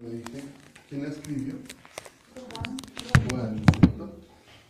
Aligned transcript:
Me 0.00 0.10
dice, 0.10 0.44
¿quién 0.88 1.02
la 1.02 1.08
escribió? 1.08 1.54
Juan. 2.34 2.76
Juan, 3.30 3.64
¿cierto? 3.80 4.16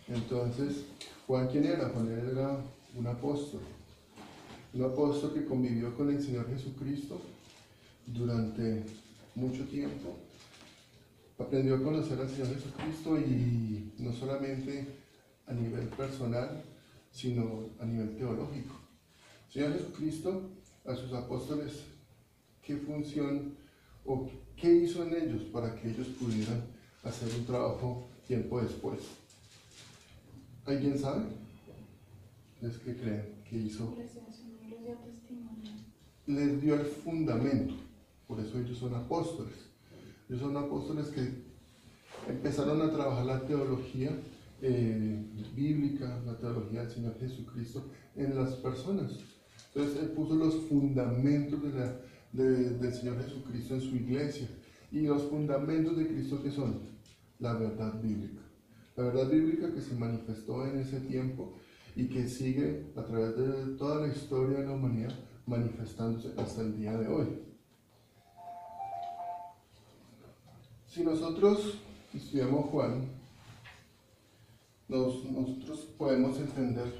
Entonces, 0.08 0.84
Juan, 1.26 1.48
¿quién 1.48 1.66
era? 1.66 1.90
Juan 1.90 2.10
era 2.10 2.58
un 2.94 3.06
apóstol. 3.06 3.60
Un 4.72 4.84
apóstol 4.84 5.34
que 5.34 5.44
convivió 5.44 5.94
con 5.94 6.08
el 6.08 6.22
Señor 6.22 6.48
Jesucristo 6.48 7.20
durante 8.06 8.84
mucho 9.34 9.66
tiempo. 9.66 10.16
Aprendió 11.38 11.76
a 11.76 11.82
conocer 11.82 12.18
al 12.18 12.30
Señor 12.30 12.54
Jesucristo 12.54 13.18
y 13.18 13.92
no 13.98 14.12
solamente 14.14 14.86
a 15.46 15.52
nivel 15.52 15.88
personal, 15.88 16.62
sino 17.12 17.66
a 17.80 17.84
nivel 17.84 18.16
teológico. 18.16 18.76
Señor 19.52 19.74
Jesucristo, 19.74 20.48
a 20.86 20.94
sus 20.94 21.12
apóstoles, 21.12 21.84
¿qué 22.62 22.78
función 22.78 23.67
o 24.08 24.26
qué 24.56 24.72
hizo 24.72 25.04
en 25.04 25.14
ellos 25.14 25.42
para 25.52 25.74
que 25.74 25.90
ellos 25.90 26.08
pudieran 26.18 26.64
hacer 27.04 27.28
un 27.38 27.44
trabajo 27.44 28.08
tiempo 28.26 28.60
después? 28.60 29.00
¿Alguien 30.64 30.98
sabe? 30.98 31.26
¿Es 32.62 32.78
que 32.78 32.96
creen 32.96 33.42
que 33.48 33.56
hizo? 33.56 33.94
Les 36.26 36.60
dio 36.60 36.74
el 36.74 36.86
fundamento, 36.86 37.74
por 38.26 38.40
eso 38.40 38.58
ellos 38.58 38.78
son 38.78 38.94
apóstoles. 38.94 39.54
Ellos 40.28 40.42
son 40.42 40.56
apóstoles 40.56 41.08
que 41.08 41.48
empezaron 42.28 42.82
a 42.82 42.90
trabajar 42.90 43.24
la 43.24 43.46
teología 43.46 44.10
eh, 44.60 45.22
bíblica, 45.54 46.20
la 46.26 46.36
teología 46.36 46.82
del 46.82 46.90
Señor 46.90 47.18
Jesucristo 47.18 47.84
en 48.16 48.36
las 48.36 48.54
personas. 48.54 49.12
Entonces 49.74 50.02
Él 50.02 50.10
puso 50.10 50.34
los 50.34 50.54
fundamentos 50.68 51.62
de 51.62 51.70
la, 51.70 52.00
de- 52.32 52.70
del 52.70 52.92
Señor 52.94 53.22
Jesucristo 53.22 53.74
en 53.74 53.80
su 53.80 53.96
iglesia. 53.96 54.48
Y 54.90 55.00
los 55.02 55.22
fundamentos 55.24 55.96
de 55.96 56.06
Cristo 56.08 56.42
que 56.42 56.50
son 56.50 56.80
la 57.38 57.54
verdad 57.54 58.00
bíblica. 58.02 58.42
La 58.96 59.04
verdad 59.04 59.28
bíblica 59.28 59.72
que 59.72 59.80
se 59.80 59.94
manifestó 59.94 60.66
en 60.66 60.78
ese 60.80 61.00
tiempo 61.00 61.54
y 61.94 62.08
que 62.08 62.26
sigue 62.28 62.86
a 62.96 63.02
través 63.04 63.36
de 63.36 63.76
toda 63.76 64.06
la 64.06 64.12
historia 64.12 64.58
de 64.60 64.66
la 64.66 64.72
humanidad 64.72 65.14
manifestándose 65.46 66.32
hasta 66.36 66.62
el 66.62 66.76
día 66.78 66.96
de 66.96 67.06
hoy. 67.08 67.26
Si 70.86 71.02
nosotros 71.04 71.78
estudiamos 72.14 72.66
Juan, 72.70 73.04
nos- 74.88 75.24
nosotros 75.24 75.80
podemos 75.98 76.38
entender 76.38 76.92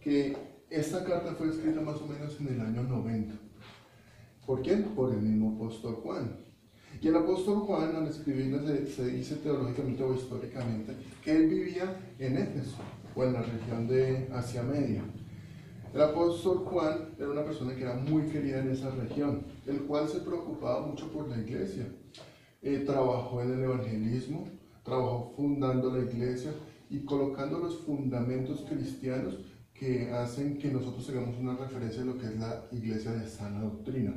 que 0.00 0.36
esta 0.70 1.04
carta 1.04 1.34
fue 1.34 1.50
escrita 1.50 1.80
más 1.80 2.00
o 2.00 2.06
menos 2.06 2.38
en 2.40 2.48
el 2.48 2.60
año 2.60 2.82
90. 2.82 3.34
¿Por 4.52 4.60
quién? 4.60 4.82
Por 4.94 5.10
el 5.14 5.22
mismo 5.22 5.54
apóstol 5.56 5.94
Juan. 6.02 6.36
Y 7.00 7.08
el 7.08 7.16
apóstol 7.16 7.60
Juan, 7.60 7.96
al 7.96 8.06
escribirla, 8.06 8.60
se, 8.62 8.86
se 8.86 9.06
dice 9.06 9.36
teológicamente 9.36 10.02
o 10.02 10.14
históricamente 10.14 10.94
que 11.24 11.34
él 11.34 11.48
vivía 11.48 12.14
en 12.18 12.36
Éfeso 12.36 12.76
o 13.16 13.24
en 13.24 13.32
la 13.32 13.40
región 13.40 13.88
de 13.88 14.28
Asia 14.30 14.62
Media. 14.62 15.02
El 15.94 16.02
apóstol 16.02 16.66
Juan 16.66 17.14
era 17.16 17.30
una 17.30 17.46
persona 17.46 17.74
que 17.74 17.80
era 17.80 17.94
muy 17.94 18.24
querida 18.24 18.58
en 18.58 18.72
esa 18.72 18.90
región, 18.90 19.40
el 19.66 19.84
cual 19.84 20.06
se 20.06 20.20
preocupaba 20.20 20.86
mucho 20.86 21.10
por 21.10 21.30
la 21.30 21.38
iglesia. 21.38 21.86
Eh, 22.60 22.82
trabajó 22.84 23.40
en 23.40 23.54
el 23.54 23.62
evangelismo, 23.62 24.48
trabajó 24.84 25.32
fundando 25.34 25.96
la 25.96 26.04
iglesia 26.04 26.52
y 26.90 27.06
colocando 27.06 27.58
los 27.58 27.78
fundamentos 27.86 28.66
cristianos 28.68 29.38
que 29.72 30.10
hacen 30.12 30.58
que 30.58 30.70
nosotros 30.70 31.06
tengamos 31.06 31.38
una 31.38 31.56
referencia 31.56 32.02
de 32.02 32.06
lo 32.06 32.18
que 32.18 32.26
es 32.26 32.38
la 32.38 32.66
iglesia 32.70 33.12
de 33.12 33.26
sana 33.26 33.62
doctrina. 33.62 34.12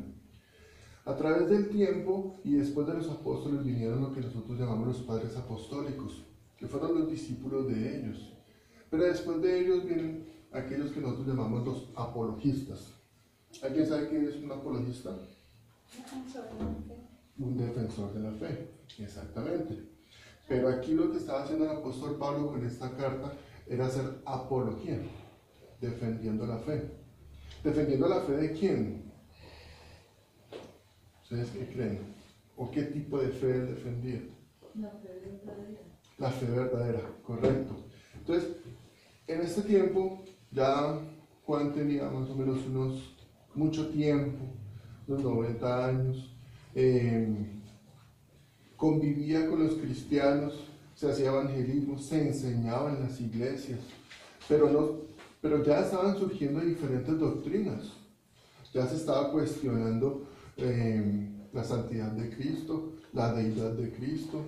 A 1.05 1.15
través 1.15 1.47
del 1.47 1.69
tiempo 1.69 2.39
y 2.43 2.55
después 2.55 2.87
de 2.87 2.95
los 2.95 3.07
apóstoles 3.09 3.63
vinieron 3.63 4.01
lo 4.01 4.11
que 4.11 4.21
nosotros 4.21 4.59
llamamos 4.59 4.87
los 4.87 5.01
padres 5.03 5.37
apostólicos, 5.37 6.23
que 6.57 6.65
fueron 6.65 6.99
los 6.99 7.11
discípulos 7.11 7.67
de 7.67 7.99
ellos. 7.99 8.33
Pero 8.89 9.03
después 9.03 9.39
de 9.39 9.59
ellos 9.59 9.85
vienen 9.85 10.25
aquellos 10.51 10.91
que 10.91 11.01
nosotros 11.01 11.27
llamamos 11.27 11.63
los 11.63 11.89
apologistas. 11.95 12.91
¿Alguien 13.61 13.85
sabe 13.85 14.09
qué 14.09 14.29
es 14.29 14.35
un 14.37 14.51
apologista? 14.51 15.15
Un 17.37 17.57
defensor 17.57 18.11
de 18.11 18.19
la 18.21 18.31
fe, 18.31 18.69
exactamente. 18.97 19.83
Pero 20.47 20.69
aquí 20.69 20.93
lo 20.95 21.11
que 21.11 21.17
estaba 21.17 21.43
haciendo 21.43 21.65
el 21.65 21.77
apóstol 21.77 22.17
Pablo 22.17 22.47
con 22.47 22.65
esta 22.65 22.89
carta 22.97 23.31
era 23.67 23.85
hacer 23.85 24.21
apología, 24.25 24.99
defendiendo 25.79 26.47
la 26.47 26.57
fe. 26.57 26.89
¿Defendiendo 27.63 28.07
la 28.07 28.21
fe 28.21 28.33
de 28.33 28.53
quién? 28.53 29.04
¿Ustedes 31.25 31.49
qué 31.49 31.67
creen? 31.73 32.01
¿O 32.55 32.69
qué 32.69 32.83
tipo 32.83 33.17
de 33.17 33.29
fe 33.29 33.49
él 33.49 33.67
defendía? 33.73 34.21
La 34.75 34.91
fe 34.91 35.07
verdadera. 35.23 35.81
La 36.19 36.29
fe 36.29 36.45
verdadera, 36.45 37.01
correcto. 37.23 37.75
Entonces, 38.13 38.57
en 39.25 39.41
este 39.41 39.63
tiempo, 39.63 40.23
ya 40.51 40.99
Juan 41.43 41.73
tenía 41.73 42.07
más 42.11 42.29
o 42.29 42.35
menos 42.35 42.63
unos, 42.67 43.15
mucho 43.55 43.89
tiempo, 43.89 44.45
unos 45.07 45.23
90 45.23 45.87
años, 45.87 46.35
eh, 46.75 47.35
convivía 48.77 49.49
con 49.49 49.63
los 49.63 49.73
cristianos, 49.77 50.67
se 50.93 51.09
hacía 51.09 51.29
evangelismo, 51.29 51.97
se 51.97 52.27
enseñaba 52.27 52.93
en 52.93 53.01
las 53.01 53.19
iglesias, 53.19 53.79
pero, 54.47 54.69
no, 54.69 54.89
pero 55.41 55.63
ya 55.63 55.79
estaban 55.79 56.15
surgiendo 56.19 56.59
diferentes 56.59 57.17
doctrinas, 57.17 57.93
ya 58.71 58.85
se 58.85 58.97
estaba 58.97 59.31
cuestionando 59.31 60.34
eh, 60.57 61.29
la 61.53 61.63
santidad 61.63 62.11
de 62.11 62.29
Cristo, 62.35 62.93
la 63.13 63.33
deidad 63.33 63.71
de 63.71 63.91
Cristo, 63.91 64.41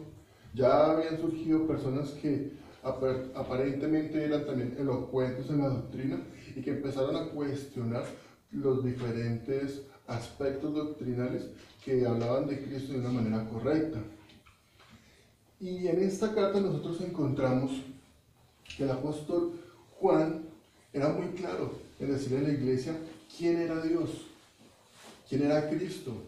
ya 0.54 0.92
habían 0.92 1.20
surgido 1.20 1.68
personas 1.68 2.10
que 2.12 2.52
apar- 2.84 3.32
aparentemente 3.36 4.24
eran 4.24 4.46
también 4.46 4.76
elocuentes 4.78 5.50
en 5.50 5.60
la 5.60 5.70
doctrina 5.70 6.20
y 6.56 6.62
que 6.62 6.72
empezaron 6.72 7.16
a 7.16 7.30
cuestionar 7.30 8.06
los 8.52 8.84
diferentes 8.84 9.82
aspectos 10.08 10.74
doctrinales 10.74 11.48
que 11.84 12.06
hablaban 12.06 12.48
de 12.48 12.62
Cristo 12.64 12.94
de 12.94 13.00
una 13.00 13.10
manera 13.12 13.46
correcta. 13.50 14.00
Y 15.60 15.88
en 15.88 16.02
esta 16.04 16.34
carta 16.34 16.60
nosotros 16.60 17.02
encontramos 17.02 17.72
que 18.78 18.84
el 18.84 18.92
apóstol 18.92 19.54
Juan 20.00 20.44
era 20.94 21.10
muy 21.10 21.28
claro 21.30 21.72
en 22.00 22.12
decirle 22.12 22.40
a 22.40 22.42
la 22.44 22.54
iglesia 22.54 22.96
quién 23.38 23.58
era 23.58 23.82
Dios, 23.82 24.27
quién 25.28 25.44
era 25.44 25.70
Cristo, 25.70 26.24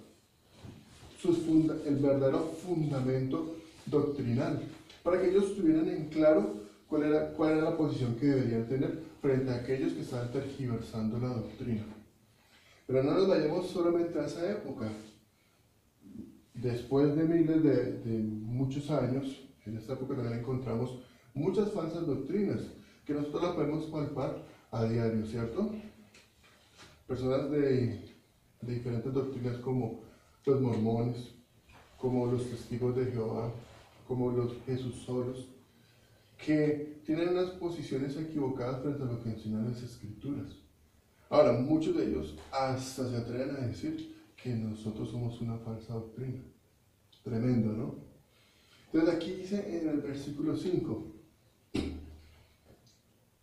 el 1.86 1.96
verdadero 1.98 2.52
fundamento 2.66 3.58
doctrinal, 3.86 4.62
para 5.04 5.22
que 5.22 5.30
ellos 5.30 5.56
tuvieran 5.56 5.90
en 5.90 6.10
claro 6.10 6.54
cuál 6.88 7.04
era, 7.04 7.34
cuál 7.34 7.58
era 7.58 7.70
la 7.70 7.78
posición 7.78 8.16
que 8.16 8.28
deberían 8.28 8.68
tener 8.68 9.00
frente 9.22 9.52
a 9.52 9.56
aquellos 9.56 9.94
que 9.94 10.02
estaban 10.02 10.32
tergiversando 10.32 11.20
la 11.20 11.30
doctrina. 11.30 11.84
Pero 12.88 13.04
no 13.04 13.14
nos 13.14 13.28
vayamos 13.28 13.68
solamente 13.68 14.18
a 14.20 14.26
esa 14.26 14.50
época. 14.50 14.88
Después 16.54 17.16
de 17.16 17.24
miles 17.24 17.64
de, 17.64 17.94
de 18.00 18.20
muchos 18.20 18.90
años, 18.90 19.44
en 19.66 19.78
esta 19.78 19.94
época 19.94 20.16
también 20.16 20.40
encontramos 20.40 21.00
muchas 21.34 21.72
falsas 21.72 22.06
doctrinas 22.06 22.60
que 23.06 23.14
nosotros 23.14 23.44
las 23.44 23.54
podemos 23.54 23.86
palpar 23.86 24.44
a 24.72 24.84
diario, 24.86 25.26
¿cierto? 25.26 25.72
Personas 27.08 27.50
de, 27.52 28.19
de 28.62 28.74
diferentes 28.74 29.14
doctrinas 29.14 29.58
como 29.58 30.02
los 30.46 30.62
mormones, 30.62 31.34
como 31.97 32.25
los 32.28 32.50
testigos 32.50 32.96
de 32.96 33.06
Jehová, 33.12 33.52
como 34.08 34.31
los 34.31 34.53
Jesusoros, 34.66 35.47
que 36.44 37.02
tienen 37.06 37.30
unas 37.30 37.52
posiciones 37.52 38.16
equivocadas 38.18 38.81
frente 38.81 39.03
a 39.03 39.06
lo 39.06 39.22
que 39.22 39.30
enseñan 39.30 39.69
las 39.69 39.81
escrituras. 39.81 40.48
Ahora, 41.30 41.53
muchos 41.53 41.96
de 41.96 42.08
ellos 42.08 42.36
hasta 42.52 43.09
se 43.09 43.18
atreven 43.18 43.56
a 43.56 43.68
decir 43.68 44.16
que 44.42 44.50
nosotros 44.50 45.12
somos 45.12 45.40
una 45.42 45.58
falsa 45.58 45.94
doctrina. 45.94 46.42
Tremendo, 47.24 47.74
¿no? 47.74 47.96
Entonces 48.86 49.16
aquí 49.16 49.31
dice 49.34 49.78
en 49.78 49.89
el 49.89 49.98
versículo 49.98 50.56
5, 50.56 51.13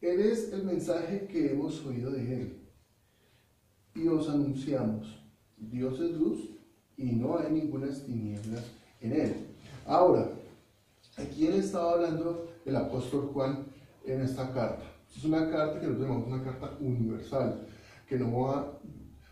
Él 0.00 0.20
es 0.20 0.52
el 0.52 0.64
mensaje 0.64 1.26
que 1.28 1.52
hemos 1.52 1.84
oído 1.84 2.10
de 2.10 2.42
Él 2.42 2.65
y 3.96 4.08
os 4.08 4.28
anunciamos, 4.28 5.18
Dios 5.56 5.98
es 6.00 6.10
luz 6.12 6.50
y 6.96 7.12
no 7.12 7.38
hay 7.38 7.52
ninguna 7.52 7.88
tinieblas 7.88 8.64
en 9.00 9.12
Él. 9.12 9.34
Ahora, 9.86 10.28
¿a 11.16 11.22
quién 11.24 11.54
estaba 11.54 11.92
hablando 11.92 12.48
el 12.64 12.76
apóstol 12.76 13.30
Juan 13.32 13.64
en 14.04 14.20
esta 14.20 14.52
carta? 14.52 14.84
Es 15.16 15.24
una 15.24 15.50
carta 15.50 15.80
que 15.80 15.86
nosotros 15.86 16.08
llamamos 16.08 16.28
una 16.28 16.44
carta 16.44 16.76
universal, 16.80 17.66
que 18.06 18.18
no 18.18 18.40
va, 18.40 18.78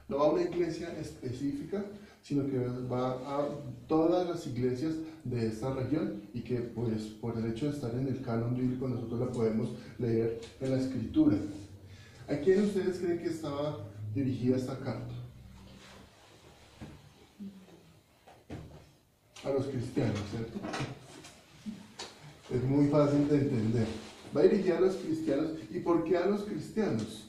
no 0.08 0.18
va 0.18 0.26
a 0.26 0.30
una 0.30 0.42
iglesia 0.42 0.96
específica, 0.98 1.84
sino 2.22 2.46
que 2.46 2.58
va 2.90 3.10
a 3.10 3.48
todas 3.86 4.26
las 4.26 4.46
iglesias 4.46 4.94
de 5.24 5.48
esta 5.48 5.74
región 5.74 6.22
y 6.32 6.40
que 6.40 6.56
pues 6.60 7.02
por 7.20 7.36
el 7.36 7.46
hecho 7.46 7.66
de 7.66 7.72
estar 7.72 7.94
en 7.94 8.08
el 8.08 8.22
canon 8.22 8.54
bíblico 8.54 8.88
nosotros 8.88 9.20
la 9.20 9.30
podemos 9.30 9.68
leer 9.98 10.40
en 10.60 10.70
la 10.70 10.78
escritura. 10.78 11.36
¿A 12.26 12.36
quién 12.36 12.64
ustedes 12.64 12.98
creen 12.98 13.18
que 13.18 13.28
estaba 13.28 13.93
dirigida 14.14 14.56
esta 14.56 14.78
carta? 14.78 15.14
a 19.44 19.50
los 19.50 19.66
cristianos, 19.66 20.18
¿cierto? 20.30 20.58
Es 22.52 22.64
muy 22.64 22.88
fácil 22.88 23.28
de 23.28 23.36
entender. 23.36 23.86
Va 24.34 24.42
dirigido 24.42 24.78
a 24.78 24.80
los 24.80 24.96
cristianos. 24.96 25.50
¿Y 25.70 25.80
por 25.80 26.04
qué 26.04 26.16
a 26.16 26.26
los 26.26 26.44
cristianos? 26.44 27.28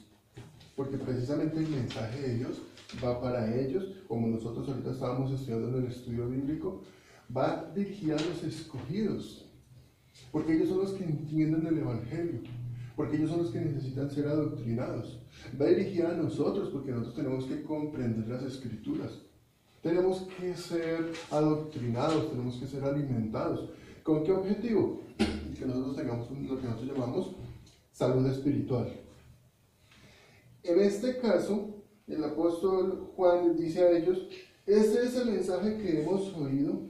Porque 0.74 0.96
precisamente 0.98 1.58
el 1.58 1.68
mensaje 1.68 2.20
de 2.20 2.34
Dios 2.38 2.62
va 3.04 3.20
para 3.20 3.54
ellos, 3.54 3.84
como 4.08 4.28
nosotros 4.28 4.68
ahorita 4.68 4.92
estábamos 4.92 5.32
estudiando 5.32 5.68
en 5.68 5.84
el 5.84 5.90
estudio 5.90 6.28
bíblico, 6.28 6.82
va 7.34 7.70
dirigido 7.74 8.16
a 8.16 8.20
los 8.20 8.42
escogidos, 8.44 9.44
porque 10.30 10.54
ellos 10.54 10.68
son 10.68 10.78
los 10.78 10.92
que 10.92 11.04
entienden 11.04 11.66
el 11.66 11.78
Evangelio, 11.78 12.40
porque 12.96 13.16
ellos 13.16 13.30
son 13.30 13.42
los 13.42 13.50
que 13.50 13.60
necesitan 13.60 14.10
ser 14.10 14.26
adoctrinados. 14.26 15.20
Va 15.60 15.66
dirigida 15.66 16.10
a 16.10 16.14
nosotros, 16.14 16.70
porque 16.70 16.90
nosotros 16.90 17.14
tenemos 17.14 17.44
que 17.44 17.62
comprender 17.62 18.26
las 18.26 18.42
escrituras. 18.42 19.20
Tenemos 19.82 20.26
que 20.40 20.56
ser 20.56 21.12
adoctrinados, 21.30 22.30
tenemos 22.30 22.56
que 22.56 22.66
ser 22.66 22.82
alimentados. 22.84 23.70
¿Con 24.02 24.24
qué 24.24 24.32
objetivo? 24.32 25.02
Que 25.56 25.64
nosotros 25.64 25.96
tengamos 25.96 26.30
lo 26.30 26.60
que 26.60 26.66
nosotros 26.66 26.86
llamamos 26.86 27.36
salud 27.90 28.26
espiritual. 28.26 28.92
En 30.62 30.80
este 30.80 31.16
caso, 31.16 31.82
el 32.06 32.22
apóstol 32.22 33.10
Juan 33.16 33.56
dice 33.56 33.80
a 33.80 33.96
ellos, 33.96 34.28
este 34.66 35.06
es 35.06 35.16
el 35.16 35.30
mensaje 35.30 35.78
que 35.78 36.02
hemos 36.02 36.34
oído 36.34 36.82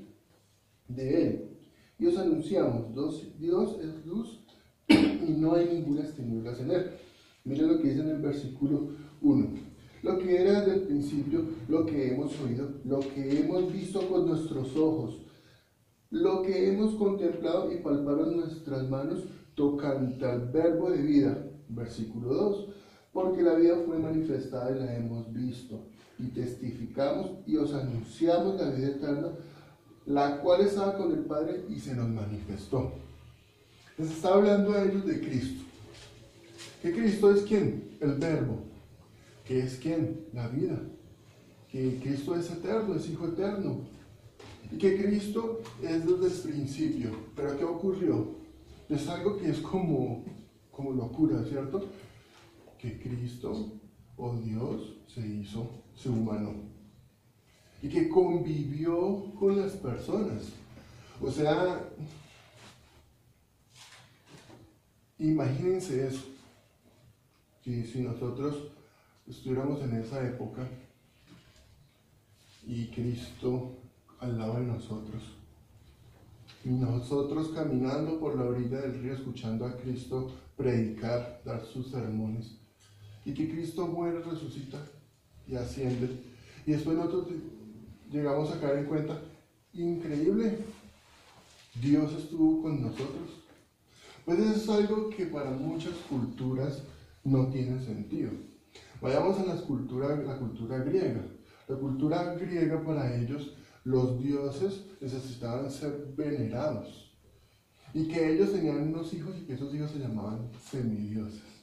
de 0.89 1.23
él. 1.23 1.59
Y 1.97 2.07
os 2.07 2.19
anunciamos, 2.19 2.93
Dios 3.39 3.79
es 3.81 4.05
luz 4.05 4.46
y 4.89 5.33
no 5.39 5.55
hay 5.55 5.67
ninguna 5.67 6.03
tinieblas 6.03 6.61
en 6.61 6.71
él. 6.71 6.91
Miren 7.45 7.69
lo 7.69 7.79
que 7.81 7.89
dice 7.89 8.01
en 8.01 8.11
el 8.11 8.21
versículo 8.21 8.91
1. 9.23 9.49
Lo 10.03 10.19
que 10.19 10.43
era 10.43 10.61
desde 10.61 10.75
el 10.75 10.81
principio, 10.83 11.45
lo 11.69 11.87
que 11.87 12.13
hemos 12.13 12.39
oído, 12.41 12.69
lo 12.85 13.01
que 13.01 13.41
hemos 13.41 13.73
visto 13.73 14.09
con 14.09 14.27
nuestros 14.27 14.77
ojos, 14.77 15.23
lo 16.11 16.43
que 16.43 16.71
hemos 16.71 16.95
contemplado 16.95 17.73
y 17.73 17.79
palpado 17.79 18.31
en 18.31 18.37
nuestras 18.37 18.89
manos, 18.89 19.25
tocante 19.55 20.25
al 20.25 20.49
verbo 20.51 20.91
de 20.91 21.03
vida. 21.03 21.51
Versículo 21.69 22.33
2 22.33 22.69
porque 23.17 23.43
la 23.43 23.55
vida 23.55 23.77
fue 23.87 23.99
manifestada 23.99 24.73
y 24.73 24.79
la 24.79 24.95
hemos 24.95 25.33
visto, 25.33 25.87
y 26.19 26.27
testificamos 26.27 27.31
y 27.47 27.57
os 27.57 27.73
anunciamos 27.73 28.61
la 28.61 28.69
vida 28.69 28.89
eterna, 28.89 29.29
la 30.05 30.43
cual 30.43 30.61
estaba 30.61 30.99
con 30.99 31.11
el 31.13 31.21
Padre 31.21 31.65
y 31.67 31.81
se 31.81 31.97
nos 31.97 32.11
manifestó. 32.11 32.93
Les 33.99 34.11
está 34.11 34.35
hablando 34.35 34.73
a 34.73 34.85
ellos 34.85 35.07
de 35.07 35.21
Cristo. 35.21 35.65
¿Que 36.83 36.93
Cristo 36.93 37.35
es 37.35 37.43
quién? 37.43 37.97
El 38.01 38.15
Verbo. 38.15 38.59
¿Que 39.45 39.61
es 39.61 39.77
quién? 39.77 40.27
La 40.33 40.49
vida. 40.49 40.79
Que 41.71 41.99
Cristo 42.03 42.37
es 42.37 42.51
eterno, 42.51 42.95
es 42.95 43.09
Hijo 43.09 43.29
eterno. 43.29 43.81
Y 44.71 44.79
que 44.79 45.03
Cristo 45.03 45.63
es 45.83 46.07
desde 46.07 46.27
el 46.27 46.53
principio. 46.53 47.11
Pero 47.35 47.57
¿qué 47.57 47.65
ocurrió? 47.65 48.35
Es 48.89 49.09
algo 49.09 49.37
que 49.39 49.51
es 49.51 49.59
como, 49.59 50.25
como 50.71 50.93
locura, 50.93 51.43
¿cierto? 51.49 51.89
que 52.79 52.99
Cristo 53.01 53.73
o 54.17 54.37
Dios 54.37 54.95
se 55.13 55.27
hizo 55.27 55.69
se 55.95 56.09
humano 56.09 56.55
y 57.83 57.89
que 57.89 58.09
convivió 58.09 59.33
con 59.39 59.61
las 59.61 59.73
personas. 59.73 60.45
O 61.21 61.31
sea, 61.31 61.89
imagínense 65.19 66.07
eso, 66.07 66.25
que 67.63 67.85
si 67.85 68.01
nosotros 68.01 68.69
estuviéramos 69.27 69.81
en 69.83 69.97
esa 69.97 70.25
época 70.27 70.69
y 72.67 72.87
Cristo 72.87 73.77
al 74.21 74.39
lado 74.39 74.55
de 74.55 74.67
nosotros, 74.67 75.23
y 76.65 76.71
nosotros 76.71 77.51
caminando 77.55 78.19
por 78.19 78.37
la 78.37 78.45
orilla 78.45 78.81
del 78.81 79.01
río 79.01 79.15
escuchando 79.15 79.67
a 79.67 79.77
Cristo 79.77 80.33
predicar, 80.57 81.41
dar 81.45 81.65
sus 81.65 81.91
sermones, 81.91 82.57
y 83.25 83.33
que 83.35 83.51
Cristo 83.51 83.87
muere, 83.87 84.21
resucita 84.23 84.79
y 85.47 85.57
asciende. 85.57 86.09
Y 86.67 86.73
después 86.73 86.97
nosotros 86.97 87.37
llegamos 88.11 88.51
a 88.51 88.61
caer 88.61 88.79
en 88.79 88.87
cuenta, 88.87 89.21
increíble, 89.75 90.59
Dios 91.81 92.13
estuvo 92.13 92.63
con 92.63 92.83
nosotros. 92.83 93.46
Pues 94.27 94.39
eso 94.39 94.55
es 94.55 94.69
algo 94.69 95.09
que 95.09 95.25
para 95.27 95.51
muchas 95.53 95.95
culturas 96.11 96.83
no 97.25 97.49
tiene 97.49 97.83
sentido. 97.83 98.33
Vayamos 99.01 99.39
a 99.39 99.47
la 99.47 99.57
cultura, 99.63 100.15
la 100.17 100.37
cultura 100.37 100.79
griega. 100.81 101.25
La 101.69 101.77
cultura 101.77 102.35
griega 102.35 102.85
para 102.85 103.17
ellos, 103.17 103.57
los 103.85 104.23
dioses 104.23 104.85
necesitaban 105.01 105.71
ser 105.71 106.13
venerados. 106.15 107.17
Y 107.95 108.09
que 108.09 108.35
ellos 108.35 108.53
tenían 108.53 108.89
unos 108.89 109.15
hijos 109.15 109.35
y 109.39 109.47
que 109.47 109.55
esos 109.55 109.75
hijos 109.75 109.93
se 109.93 110.01
llamaban 110.01 110.51
semidioses 110.71 111.57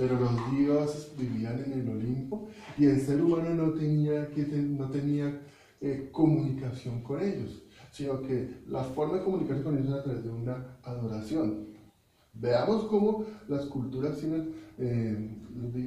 pero 0.00 0.18
los 0.18 0.50
dioses 0.50 1.12
vivían 1.18 1.62
en 1.62 1.72
el 1.74 1.88
Olimpo 1.90 2.48
y 2.78 2.86
el 2.86 2.98
ser 3.02 3.20
humano 3.20 3.54
no 3.54 3.74
tenía, 3.74 4.30
no 4.70 4.88
tenía 4.88 5.42
eh, 5.78 6.08
comunicación 6.10 7.02
con 7.02 7.22
ellos, 7.22 7.62
sino 7.90 8.22
que 8.22 8.62
la 8.68 8.84
forma 8.84 9.18
de 9.18 9.24
comunicarse 9.24 9.62
con 9.62 9.76
ellos 9.76 9.88
era 9.88 9.98
a 10.00 10.02
través 10.02 10.24
de 10.24 10.30
una 10.30 10.78
adoración. 10.82 11.66
Veamos 12.32 12.84
cómo 12.84 13.24
las 13.48 13.66
culturas 13.66 14.18
tienen 14.18 14.54
eh, 14.78 15.36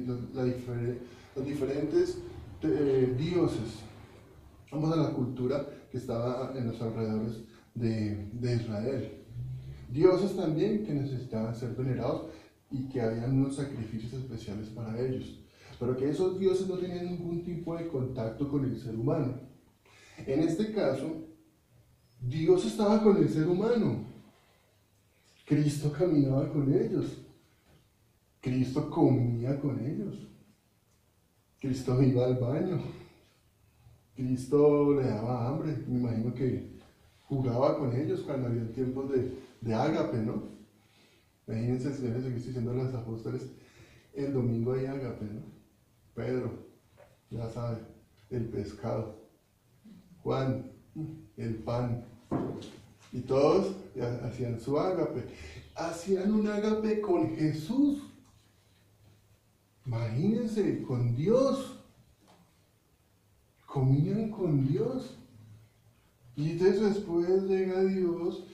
los, 0.04 1.46
diferentes 1.46 2.18
eh, 2.62 3.14
dioses. 3.18 3.80
Vamos 4.70 4.92
a 4.92 4.96
la 4.96 5.10
cultura 5.10 5.66
que 5.90 5.98
estaba 5.98 6.52
en 6.56 6.68
los 6.68 6.80
alrededores 6.80 7.40
de, 7.74 8.28
de 8.32 8.56
Israel. 8.56 9.12
Dioses 9.90 10.36
también 10.36 10.84
que 10.84 10.92
necesitaban 10.92 11.54
ser 11.54 11.74
venerados 11.74 12.26
y 12.70 12.88
que 12.88 13.00
habían 13.00 13.38
unos 13.38 13.56
sacrificios 13.56 14.12
especiales 14.12 14.68
para 14.68 15.00
ellos, 15.00 15.40
pero 15.78 15.96
que 15.96 16.10
esos 16.10 16.38
dioses 16.38 16.66
no 16.66 16.76
tenían 16.78 17.06
ningún 17.06 17.44
tipo 17.44 17.76
de 17.76 17.86
contacto 17.88 18.48
con 18.48 18.64
el 18.64 18.78
ser 18.78 18.96
humano. 18.96 19.40
En 20.26 20.40
este 20.40 20.72
caso, 20.72 21.24
Dios 22.26 22.64
estaba 22.64 23.02
con 23.02 23.16
el 23.16 23.28
ser 23.28 23.46
humano. 23.46 24.04
Cristo 25.44 25.92
caminaba 25.92 26.48
con 26.50 26.72
ellos. 26.72 27.18
Cristo 28.40 28.88
comía 28.90 29.60
con 29.60 29.78
ellos. 29.84 30.14
Cristo 31.60 32.02
iba 32.02 32.24
al 32.24 32.36
baño. 32.36 32.80
Cristo 34.14 34.94
le 34.94 35.06
daba 35.06 35.48
hambre. 35.48 35.76
Me 35.86 35.98
imagino 35.98 36.32
que 36.32 36.78
jugaba 37.26 37.78
con 37.78 37.94
ellos 37.94 38.20
cuando 38.20 38.48
había 38.48 38.72
tiempos 38.72 39.10
de, 39.10 39.38
de 39.60 39.74
ágape, 39.74 40.18
¿no? 40.18 40.54
Imagínense 41.46 41.88
el 41.88 41.94
Señor 41.94 42.14
Jesucristo 42.16 42.48
diciendo 42.48 42.70
a 42.70 42.74
los 42.74 42.94
apóstoles, 42.94 43.50
el 44.14 44.32
domingo 44.32 44.72
hay 44.72 44.86
ágape, 44.86 45.26
¿no? 45.26 45.42
Pedro, 46.14 46.52
ya 47.30 47.50
sabe, 47.50 47.78
el 48.30 48.48
pescado. 48.48 49.28
Juan, 50.22 50.70
el 51.36 51.56
pan. 51.56 52.13
Y 53.12 53.20
todos 53.20 53.74
hacían 54.24 54.60
su 54.60 54.78
ágape. 54.78 55.24
Hacían 55.74 56.32
un 56.32 56.48
ágape 56.48 57.00
con 57.00 57.34
Jesús. 57.36 58.02
Imagínense, 59.86 60.82
con 60.82 61.14
Dios. 61.14 61.78
Comían 63.66 64.30
con 64.30 64.66
Dios. 64.66 65.16
Y 66.36 66.54
después 66.54 67.44
llega 67.44 67.84
Dios 67.84 68.44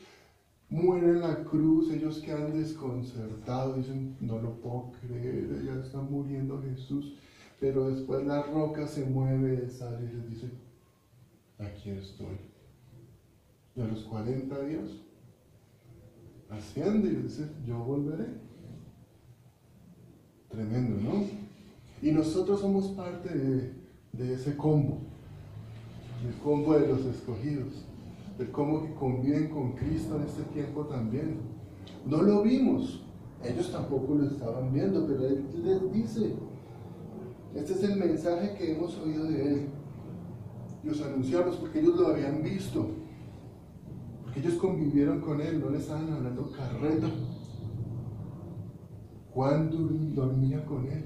muere 0.71 1.09
en 1.09 1.21
la 1.21 1.45
cruz, 1.45 1.91
ellos 1.91 2.21
quedan 2.21 2.53
desconcertados, 2.53 3.77
dicen, 3.77 4.17
no 4.21 4.39
lo 4.39 4.55
puedo 4.61 4.93
creer, 5.01 5.65
ya 5.65 5.75
está 5.85 6.01
muriendo 6.01 6.63
Jesús, 6.63 7.15
pero 7.59 7.91
después 7.91 8.25
la 8.25 8.43
roca 8.45 8.87
se 8.87 9.05
mueve, 9.05 9.69
sale 9.69 10.09
y 10.09 10.15
les 10.15 10.31
dice, 10.31 10.51
aquí 11.59 11.91
estoy. 11.91 12.50
Y 13.77 13.81
a 13.81 13.85
los 13.85 14.01
40 14.05 14.61
días 14.63 14.91
asciende 16.51 17.09
y 17.09 17.17
dice, 17.23 17.49
yo 17.67 17.79
volveré. 17.79 18.27
Tremendo, 20.49 21.01
¿no? 21.01 21.25
Y 22.03 22.13
nosotros 22.13 22.61
somos 22.61 22.89
parte 22.89 23.29
de, 24.13 24.35
ese 24.35 24.57
combo, 24.57 24.99
el 26.27 26.35
combo 26.43 26.75
de 26.75 26.89
los 26.89 27.05
escogidos 27.05 27.85
de 28.39 28.51
cómo 28.51 28.83
que 28.83 28.95
conviven 28.95 29.49
con 29.49 29.73
Cristo 29.73 30.17
en 30.17 30.23
este 30.23 30.43
tiempo 30.45 30.87
también. 30.87 31.37
No 32.07 32.23
lo 32.23 32.43
vimos, 32.43 33.03
ellos 33.45 33.71
tampoco 33.71 34.15
lo 34.15 34.27
estaban 34.27 34.73
viendo, 34.73 35.07
pero 35.07 35.27
Él 35.27 35.45
les 35.63 35.93
dice, 35.93 36.35
este 37.55 37.73
es 37.75 37.83
el 37.83 37.97
mensaje 37.97 38.55
que 38.55 38.73
hemos 38.73 38.97
oído 38.99 39.25
de 39.25 39.43
Él. 39.43 39.69
Y 40.83 40.89
os 40.89 41.03
anunciamos 41.03 41.57
porque 41.57 41.81
ellos 41.81 42.01
lo 42.01 42.09
habían 42.09 42.43
visto, 42.43 42.89
porque 44.31 44.47
ellos 44.47 44.61
convivieron 44.61 45.21
con 45.21 45.41
Él, 45.41 45.61
no 45.61 45.71
le 45.71 45.79
estaban 45.79 46.13
hablando 46.13 46.53
carreta. 46.53 47.11
Juan 49.33 50.15
dormía 50.15 50.65
con 50.65 50.87
Él. 50.87 51.05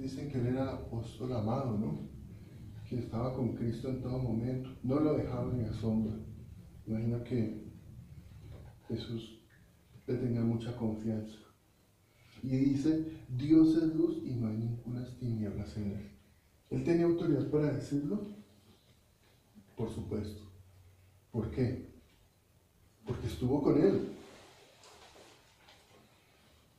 Dicen, 0.00 0.28
que 0.28 0.38
Él 0.38 0.48
era 0.48 0.72
apóstol 0.72 1.32
amado, 1.32 1.78
¿no? 1.78 2.08
que 2.88 2.98
estaba 2.98 3.34
con 3.34 3.54
Cristo 3.54 3.88
en 3.88 4.02
todo 4.02 4.18
momento, 4.18 4.70
no 4.82 4.98
lo 4.98 5.14
dejaba 5.14 5.52
en 5.54 5.72
sombra. 5.72 6.16
Imagina 6.86 7.22
que 7.22 7.70
Jesús 8.88 9.40
le 10.08 10.14
tenía 10.16 10.40
mucha 10.40 10.76
confianza. 10.76 11.38
Y 12.42 12.48
dice, 12.48 13.12
Dios 13.28 13.76
es 13.76 13.94
luz 13.94 14.22
y 14.24 14.34
no 14.34 14.48
ninguna 14.50 15.06
tinieblas 15.20 15.76
en 15.76 15.92
él. 15.92 16.10
¿Él 16.70 16.82
tenía 16.82 17.04
autoridad 17.04 17.48
para 17.48 17.74
decirlo? 17.74 18.26
Por 19.76 19.90
supuesto. 19.90 20.47
¿Por 21.32 21.50
qué? 21.50 21.88
Porque 23.06 23.26
estuvo 23.26 23.62
con 23.62 23.80
él. 23.80 24.08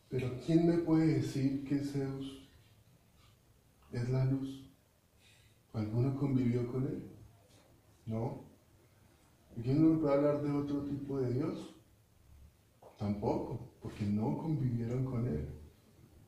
Pero 0.10 0.32
¿quién 0.46 0.68
me 0.68 0.78
puede 0.80 1.16
decir 1.16 1.64
que 1.68 1.80
Zeus 1.80 2.48
es 3.92 4.10
la 4.10 4.26
luz? 4.26 4.66
¿Alguno 5.74 6.18
convivió 6.18 6.68
con 6.72 6.84
él? 6.88 7.04
No. 8.06 8.42
¿Y 9.56 9.62
quién 9.62 9.82
no 9.82 9.94
me 9.94 10.00
puede 10.00 10.16
hablar 10.16 10.42
de 10.42 10.52
otro 10.52 10.84
tipo 10.84 11.20
de 11.20 11.34
Dios? 11.34 11.76
Tampoco, 12.98 13.72
porque 13.82 14.06
no 14.06 14.38
convivieron 14.38 15.06
con 15.06 15.28
él. 15.28 15.48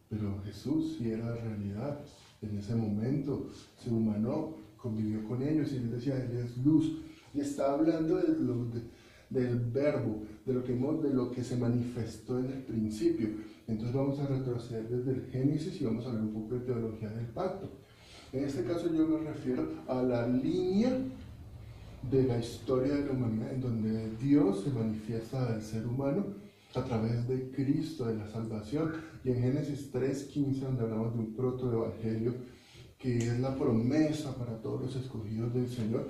Pero 0.10 0.42
Jesús 0.44 0.98
sí 0.98 1.12
era 1.12 1.36
realidad. 1.36 2.02
En 2.42 2.58
ese 2.58 2.76
momento 2.76 3.50
se 3.78 3.90
humanó, 3.90 4.56
convivió 4.78 5.28
con 5.28 5.42
ellos 5.42 5.72
y 5.72 5.80
les 5.80 5.92
decía, 5.92 6.24
Él 6.24 6.38
es 6.38 6.58
luz. 6.58 7.02
Y 7.34 7.42
está 7.42 7.74
hablando 7.74 8.18
de 8.18 8.36
del 9.32 9.60
verbo, 9.60 10.24
de 10.46 10.54
lo, 10.54 10.64
que, 10.64 10.74
de 10.74 11.14
lo 11.14 11.32
que 11.32 11.44
se 11.44 11.56
manifestó 11.56 12.38
en 12.38 12.48
el 12.48 12.64
principio. 12.64 13.30
Entonces 13.66 13.96
vamos 13.96 14.20
a 14.20 14.28
retroceder 14.28 14.90
desde 14.90 15.12
el 15.12 15.26
Génesis 15.32 15.80
y 15.80 15.86
vamos 15.86 16.06
a 16.06 16.12
ver 16.12 16.22
un 16.22 16.34
poco 16.34 16.56
de 16.56 16.66
teología 16.66 17.10
del 17.10 17.28
pacto. 17.28 17.70
En 18.34 18.44
este 18.44 18.64
caso 18.66 18.94
yo 18.94 19.08
me 19.08 19.20
refiero 19.20 19.68
a 19.88 20.04
la 20.04 20.28
línea 20.28 20.92
de 22.10 22.24
la 22.24 22.40
historia 22.40 22.96
de 22.96 23.06
la 23.06 23.12
humanidad 23.12 23.54
en 23.54 23.62
donde 23.62 24.16
Dios 24.18 24.64
se 24.64 24.70
manifiesta 24.72 25.48
al 25.48 25.62
ser 25.62 25.88
humano 25.88 26.26
a 26.74 26.84
través 26.84 27.28
de 27.28 27.52
Cristo, 27.52 28.06
de 28.06 28.16
la 28.16 28.28
salvación. 28.28 28.92
Y 29.24 29.30
en 29.30 29.42
Génesis 29.42 29.94
3.15, 29.94 30.60
donde 30.60 30.84
hablamos 30.84 31.14
de 31.14 31.20
un 31.20 31.36
protoevangelio, 31.36 32.34
que 32.98 33.18
es 33.18 33.40
la 33.40 33.56
promesa 33.56 34.36
para 34.36 34.62
todos 34.62 34.82
los 34.82 34.96
escogidos 34.96 35.54
del 35.54 35.70
Señor, 35.70 36.08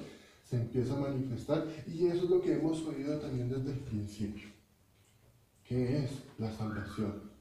se 0.52 0.58
empieza 0.58 0.94
a 0.96 1.00
manifestar. 1.00 1.66
Y 1.88 2.08
eso 2.08 2.26
es 2.26 2.30
lo 2.30 2.42
que 2.42 2.54
hemos 2.54 2.86
oído 2.86 3.18
también 3.20 3.50
desde 3.50 3.72
el 3.72 3.80
principio. 3.80 4.50
¿Qué 5.66 6.04
es 6.04 6.12
la 6.38 6.52
salvación? 6.52 7.32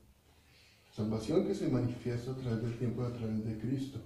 Salvación 0.94 1.44
que 1.44 1.54
se 1.54 1.68
manifiesta 1.68 2.30
a 2.30 2.36
través 2.36 2.62
del 2.62 2.78
tiempo, 2.78 3.02
a 3.02 3.12
través 3.12 3.44
de 3.44 3.58
Cristo. 3.58 3.98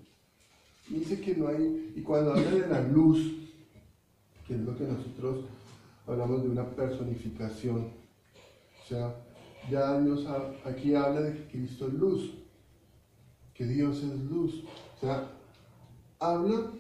Dice 0.89 1.21
que 1.21 1.37
no 1.37 1.49
hay, 1.49 1.93
y 1.95 2.01
cuando 2.01 2.33
habla 2.33 2.51
de 2.51 2.67
la 2.67 2.81
luz, 2.81 3.19
que 4.47 4.55
es 4.55 4.61
lo 4.61 4.75
que 4.77 4.85
nosotros 4.85 5.45
hablamos 6.07 6.43
de 6.43 6.49
una 6.49 6.71
personificación, 6.71 7.91
o 8.83 8.89
sea, 8.89 9.15
ya 9.71 10.01
Dios 10.01 10.27
aquí 10.65 10.95
habla 10.95 11.21
de 11.23 11.37
que 11.37 11.49
Cristo 11.49 11.89
es 11.89 11.95
luz, 11.95 12.35
que 13.53 13.67
Dios 13.67 13.99
es 13.99 14.21
luz, 14.31 14.65
o 14.97 15.01
sea, 15.01 15.31
habla 16.19 16.71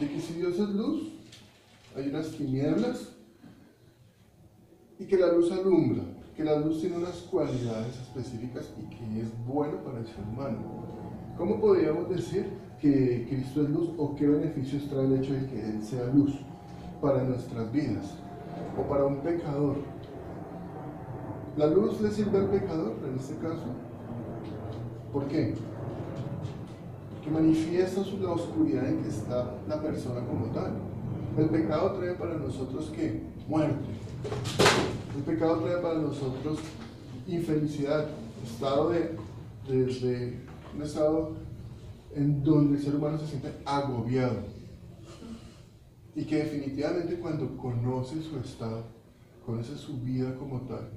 de 0.00 0.08
que 0.08 0.18
si 0.18 0.32
Dios 0.34 0.58
es 0.58 0.68
luz, 0.70 1.12
hay 1.94 2.08
unas 2.08 2.30
tinieblas 2.30 3.12
y 4.98 5.04
que 5.04 5.18
la 5.18 5.32
luz 5.32 5.52
alumbra, 5.52 6.02
que 6.34 6.42
la 6.42 6.58
luz 6.58 6.80
tiene 6.80 6.96
unas 6.96 7.16
cualidades 7.30 8.00
específicas 8.00 8.72
y 8.78 8.88
que 8.88 9.20
es 9.20 9.46
bueno 9.46 9.84
para 9.84 9.98
el 9.98 10.06
ser 10.06 10.24
humano. 10.32 10.58
¿Cómo 11.36 11.60
podríamos 11.60 12.08
decir 12.08 12.46
que 12.80 13.26
Cristo 13.28 13.62
es 13.62 13.70
luz 13.70 13.90
o 13.98 14.14
qué 14.14 14.26
beneficios 14.26 14.88
trae 14.88 15.04
el 15.04 15.22
hecho 15.22 15.34
de 15.34 15.46
que 15.46 15.60
Él 15.60 15.82
sea 15.82 16.06
luz 16.06 16.32
para 17.02 17.22
nuestras 17.22 17.70
vidas 17.70 18.14
o 18.78 18.88
para 18.88 19.04
un 19.04 19.20
pecador? 19.20 19.76
¿La 21.58 21.66
luz 21.66 22.00
le 22.00 22.10
sirve 22.10 22.38
al 22.38 22.48
pecador 22.48 22.96
en 23.06 23.18
este 23.18 23.34
caso? 23.36 23.66
¿Por 25.12 25.28
qué? 25.28 25.54
Que 27.22 27.30
manifiesta 27.30 28.02
la 28.20 28.32
oscuridad 28.32 28.88
en 28.88 29.02
que 29.02 29.08
está 29.08 29.54
la 29.68 29.80
persona 29.80 30.20
como 30.26 30.46
tal. 30.46 30.72
El 31.36 31.48
pecado 31.48 31.92
trae 31.92 32.14
para 32.14 32.34
nosotros 32.34 32.90
que 32.94 33.22
muerte, 33.48 33.88
el 35.16 35.22
pecado 35.22 35.58
trae 35.58 35.82
para 35.82 35.98
nosotros 35.98 36.58
infelicidad, 37.26 38.06
estado 38.44 38.90
de, 38.90 39.16
un 40.74 40.82
estado 40.82 41.36
en 42.14 42.42
donde 42.42 42.78
el 42.78 42.82
ser 42.82 42.96
humano 42.96 43.18
se 43.18 43.26
siente 43.26 43.52
agobiado. 43.64 44.38
Y 46.14 46.24
que 46.24 46.36
definitivamente 46.36 47.16
cuando 47.16 47.56
conoce 47.56 48.20
su 48.22 48.38
estado, 48.38 48.84
conoce 49.46 49.76
su 49.76 49.98
vida 50.00 50.34
como 50.36 50.60
tal, 50.62 50.90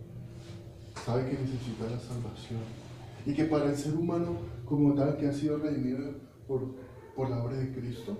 sabe 1.05 1.25
que 1.25 1.37
necesita 1.37 1.85
la 1.89 1.99
salvación. 1.99 2.61
Y 3.25 3.33
que 3.33 3.45
para 3.45 3.65
el 3.65 3.75
ser 3.75 3.95
humano 3.95 4.37
como 4.75 4.93
tal 4.93 5.17
que 5.17 5.27
ha 5.27 5.33
sido 5.33 5.57
redimido 5.57 6.15
por, 6.47 6.75
por 7.15 7.29
la 7.29 7.43
obra 7.43 7.57
de 7.57 7.73
Cristo, 7.73 8.17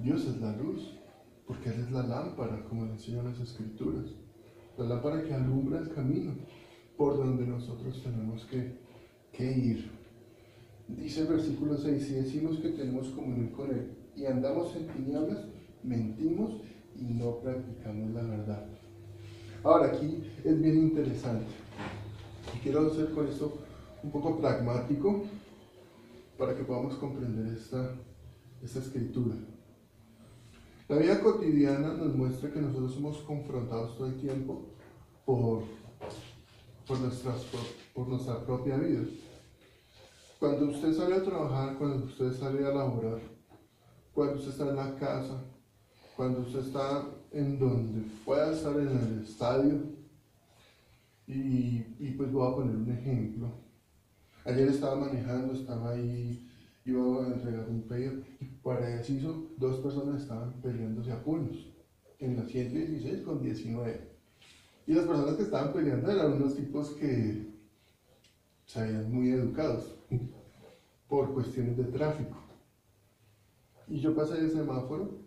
Dios 0.00 0.26
es 0.26 0.40
la 0.40 0.56
luz, 0.56 0.98
porque 1.46 1.70
Él 1.70 1.80
es 1.80 1.90
la 1.90 2.02
lámpara, 2.02 2.64
como 2.68 2.86
le 2.86 2.92
enseñan 2.92 3.24
las 3.24 3.40
escrituras 3.40 4.06
la 4.78 4.86
lámpara 4.86 5.22
que 5.22 5.34
alumbra 5.34 5.80
el 5.80 5.90
camino 5.90 6.34
por 6.96 7.16
donde 7.16 7.46
nosotros 7.46 8.02
tenemos 8.02 8.46
que, 8.46 8.80
ir. 9.42 9.90
Dice 10.88 11.22
el 11.22 11.26
versículo 11.26 11.76
6, 11.76 12.06
si 12.06 12.14
decimos 12.14 12.58
que 12.58 12.68
tenemos 12.70 13.08
comunión 13.08 13.48
con 13.48 13.70
Él 13.70 13.90
y 14.14 14.26
andamos 14.26 14.74
en 14.76 14.86
tinieblas, 14.88 15.46
mentimos 15.82 16.60
y 16.96 17.04
no 17.14 17.38
practicamos 17.38 18.10
la 18.12 18.22
verdad. 18.22 18.66
Ahora 19.64 19.88
aquí 19.88 20.22
es 20.44 20.60
bien 20.60 20.76
interesante 20.76 21.46
y 22.54 22.58
quiero 22.58 22.86
hacer 22.86 23.10
con 23.10 23.26
esto 23.26 23.58
un 24.02 24.10
poco 24.10 24.38
pragmático 24.38 25.24
para 26.36 26.56
que 26.56 26.64
podamos 26.64 26.94
comprender 26.94 27.54
esta, 27.56 27.94
esta 28.62 28.78
escritura. 28.78 29.36
La 30.88 30.96
vida 30.96 31.20
cotidiana 31.20 31.94
nos 31.94 32.14
muestra 32.14 32.52
que 32.52 32.60
nosotros 32.60 32.92
somos 32.92 33.18
confrontados 33.18 33.96
todo 33.96 34.08
el 34.08 34.20
tiempo 34.20 34.66
por, 35.24 35.62
por, 36.86 37.00
nuestras, 37.00 37.46
por, 37.94 38.08
nuestra 38.08 38.44
propia 38.44 38.76
vida. 38.76 39.02
Cuando 40.38 40.70
usted 40.70 40.92
sale 40.92 41.16
a 41.16 41.22
trabajar, 41.22 41.78
cuando 41.78 42.04
usted 42.04 42.32
sale 42.32 42.66
a 42.66 42.74
laborar, 42.74 43.20
cuando 44.12 44.34
usted 44.34 44.50
está 44.50 44.68
en 44.68 44.76
la 44.76 44.94
casa, 44.96 45.42
cuando 46.16 46.40
usted 46.40 46.58
está 46.58 47.06
en 47.30 47.58
donde 47.58 48.02
pueda 48.24 48.52
estar 48.52 48.78
en 48.78 48.88
el 48.88 49.24
estadio, 49.24 49.80
y, 51.26 51.86
y 52.00 52.14
pues 52.16 52.30
voy 52.32 52.52
a 52.52 52.54
poner 52.54 52.76
un 52.76 52.90
ejemplo. 52.90 53.61
Ayer 54.44 54.68
estaba 54.68 54.96
manejando, 54.96 55.52
estaba 55.52 55.92
ahí 55.92 56.48
iba 56.84 57.24
a 57.24 57.28
entregar 57.28 57.68
un 57.68 57.82
pedido 57.82 58.14
y 58.40 58.44
para 58.62 59.00
eso 59.00 59.50
dos 59.56 59.80
personas 59.80 60.22
estaban 60.22 60.60
peleándose 60.60 61.12
a 61.12 61.22
puños 61.22 61.72
en 62.18 62.36
la 62.36 62.44
116 62.44 63.22
con 63.22 63.42
19. 63.42 64.12
Y 64.86 64.94
las 64.94 65.06
personas 65.06 65.36
que 65.36 65.42
estaban 65.44 65.72
peleando 65.72 66.10
eran 66.10 66.32
unos 66.32 66.56
tipos 66.56 66.90
que 66.90 67.52
se 68.66 68.80
habían 68.80 69.12
muy 69.12 69.30
educados 69.30 69.94
por 71.08 71.32
cuestiones 71.34 71.76
de 71.76 71.84
tráfico. 71.84 72.36
Y 73.86 74.00
yo 74.00 74.14
pasé 74.14 74.38
el 74.38 74.50
semáforo 74.50 75.20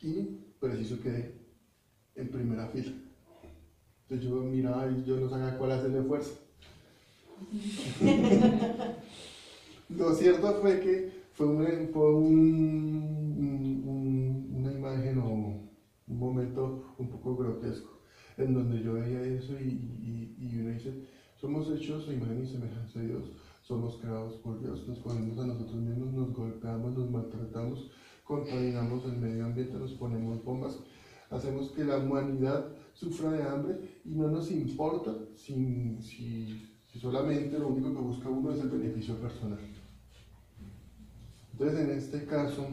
y 0.00 0.22
preciso 0.58 1.00
quedé 1.02 1.34
en 2.14 2.30
primera 2.30 2.68
fila. 2.68 2.92
Entonces 4.02 4.26
yo 4.26 4.36
miraba 4.36 4.90
y 4.90 5.04
yo 5.04 5.18
no 5.18 5.28
sabía 5.28 5.58
cuál 5.58 5.72
hacerle 5.72 6.02
fuerza. 6.02 6.45
Lo 9.88 10.14
cierto 10.14 10.54
fue 10.60 10.80
que 10.80 11.12
fue, 11.32 11.46
una, 11.46 11.68
una 14.50 14.72
imagen 14.72 15.18
o 15.18 15.28
un 16.08 16.18
momento 16.18 16.94
un 16.98 17.08
poco 17.08 17.36
grotesco, 17.36 18.00
en 18.36 18.54
donde 18.54 18.82
yo 18.82 18.94
veía 18.94 19.22
eso 19.22 19.52
y, 19.58 20.34
y, 20.38 20.58
uno 20.60 20.70
dice, 20.70 21.04
somos 21.36 21.70
hechos 21.70 22.08
a 22.08 22.12
imagen 22.12 22.42
y 22.42 22.46
semejanza 22.46 23.00
de 23.00 23.08
Dios, 23.08 23.32
somos 23.62 23.96
creados 23.96 24.34
por 24.36 24.60
Dios, 24.60 24.86
nos 24.88 24.98
ponemos 25.00 25.38
a 25.38 25.46
nosotros 25.46 25.76
mismos, 25.76 26.12
nos 26.12 26.32
golpeamos, 26.32 26.96
nos 26.96 27.10
maltratamos, 27.10 27.90
contaminamos 28.24 29.04
el 29.04 29.18
medio 29.18 29.44
ambiente, 29.46 29.74
nos 29.74 29.92
ponemos 29.94 30.42
bombas, 30.44 30.78
hacemos 31.30 31.70
que 31.70 31.84
la 31.84 31.98
humanidad 31.98 32.68
sufra 32.94 33.32
de 33.32 33.42
hambre 33.42 34.00
y 34.04 34.10
no 34.10 34.28
nos 34.28 34.50
importa 34.50 35.14
si, 35.34 35.98
solamente 36.98 37.58
lo 37.58 37.68
único 37.68 37.92
que 37.92 38.00
busca 38.00 38.28
uno 38.28 38.52
es 38.52 38.60
el 38.60 38.70
beneficio 38.70 39.16
personal. 39.16 39.58
Entonces, 41.52 41.80
en 41.80 41.90
este 41.90 42.24
caso, 42.26 42.66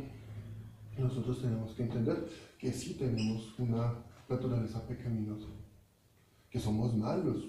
nosotros 0.98 1.42
tenemos 1.42 1.72
que 1.74 1.84
entender 1.84 2.28
que 2.60 2.72
sí 2.72 2.96
tenemos 2.96 3.58
una 3.58 3.94
naturaleza 4.30 4.86
pecaminosa, 4.88 5.48
que 6.50 6.60
somos 6.60 6.96
malos 6.96 7.46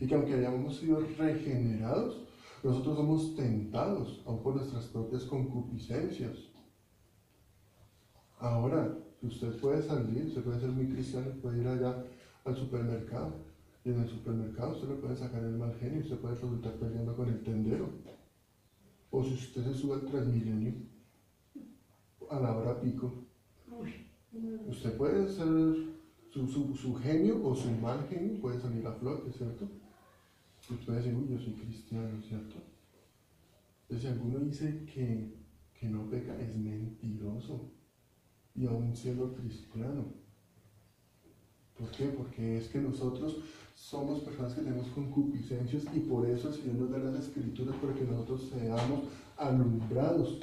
y 0.00 0.06
que 0.06 0.14
aunque 0.14 0.34
hayamos 0.34 0.76
sido 0.76 1.00
regenerados, 1.16 2.28
Nosotros 2.62 2.96
somos 2.96 3.36
tentados, 3.36 4.20
aún 4.26 4.42
por 4.42 4.56
nuestras 4.56 4.86
propias 4.86 5.24
concupiscencias. 5.24 6.36
Ahora, 8.38 8.96
usted 9.22 9.56
puede 9.60 9.82
salir, 9.82 10.26
usted 10.26 10.42
puede 10.42 10.60
ser 10.60 10.70
muy 10.70 10.88
cristiano, 10.88 11.30
puede 11.40 11.60
ir 11.60 11.68
allá 11.68 12.04
al 12.44 12.56
supermercado, 12.56 13.44
y 13.84 13.90
en 13.90 14.00
el 14.00 14.08
supermercado 14.08 14.72
usted 14.72 14.88
le 14.88 14.94
puede 14.96 15.16
sacar 15.16 15.42
el 15.42 15.56
mal 15.56 15.74
genio, 15.76 16.00
usted 16.00 16.18
puede 16.18 16.34
resultar 16.34 16.74
peleando 16.74 17.16
con 17.16 17.28
el 17.28 17.42
tendero. 17.42 17.88
O 19.10 19.24
si 19.24 19.34
usted 19.34 19.64
se 19.64 19.74
sube 19.74 19.94
al 19.94 20.04
Transmilenio, 20.04 20.74
a 22.30 22.40
la 22.40 22.56
hora 22.56 22.80
pico, 22.80 23.26
usted 24.66 24.96
puede 24.96 25.28
ser 25.28 25.46
su, 26.30 26.46
su, 26.46 26.74
su 26.76 26.94
genio 26.96 27.42
o 27.44 27.54
su 27.54 27.70
mal 27.70 28.06
genio, 28.08 28.40
puede 28.40 28.60
salir 28.60 28.86
a 28.86 28.92
flote, 28.92 29.32
¿cierto? 29.32 29.68
Usted 30.60 30.84
puede 30.84 30.98
decir, 30.98 31.14
uy, 31.14 31.28
yo 31.30 31.38
soy 31.38 31.54
cristiano, 31.54 32.20
¿cierto? 32.20 32.56
Entonces, 33.82 34.02
si 34.02 34.06
alguno 34.08 34.38
dice 34.40 34.84
que, 34.84 35.34
que 35.72 35.88
no 35.88 36.10
peca, 36.10 36.38
es 36.38 36.54
mentiroso 36.56 37.70
y 38.54 38.66
aún 38.66 38.94
siendo 38.94 39.32
cristiano. 39.34 40.04
¿Por 41.78 41.90
qué? 41.92 42.08
Porque 42.08 42.58
es 42.58 42.68
que 42.68 42.80
nosotros 42.80 43.38
somos 43.78 44.20
personas 44.20 44.52
que 44.54 44.60
tenemos 44.60 44.88
concupiscencias 44.88 45.84
y 45.94 46.00
por 46.00 46.28
eso 46.28 46.48
el 46.48 46.54
Señor 46.54 46.74
nos 46.74 46.90
da 46.90 46.98
las 46.98 47.24
escrituras 47.26 47.76
para 47.76 47.94
que 47.94 48.04
nosotros 48.04 48.50
seamos 48.52 49.04
alumbrados. 49.36 50.40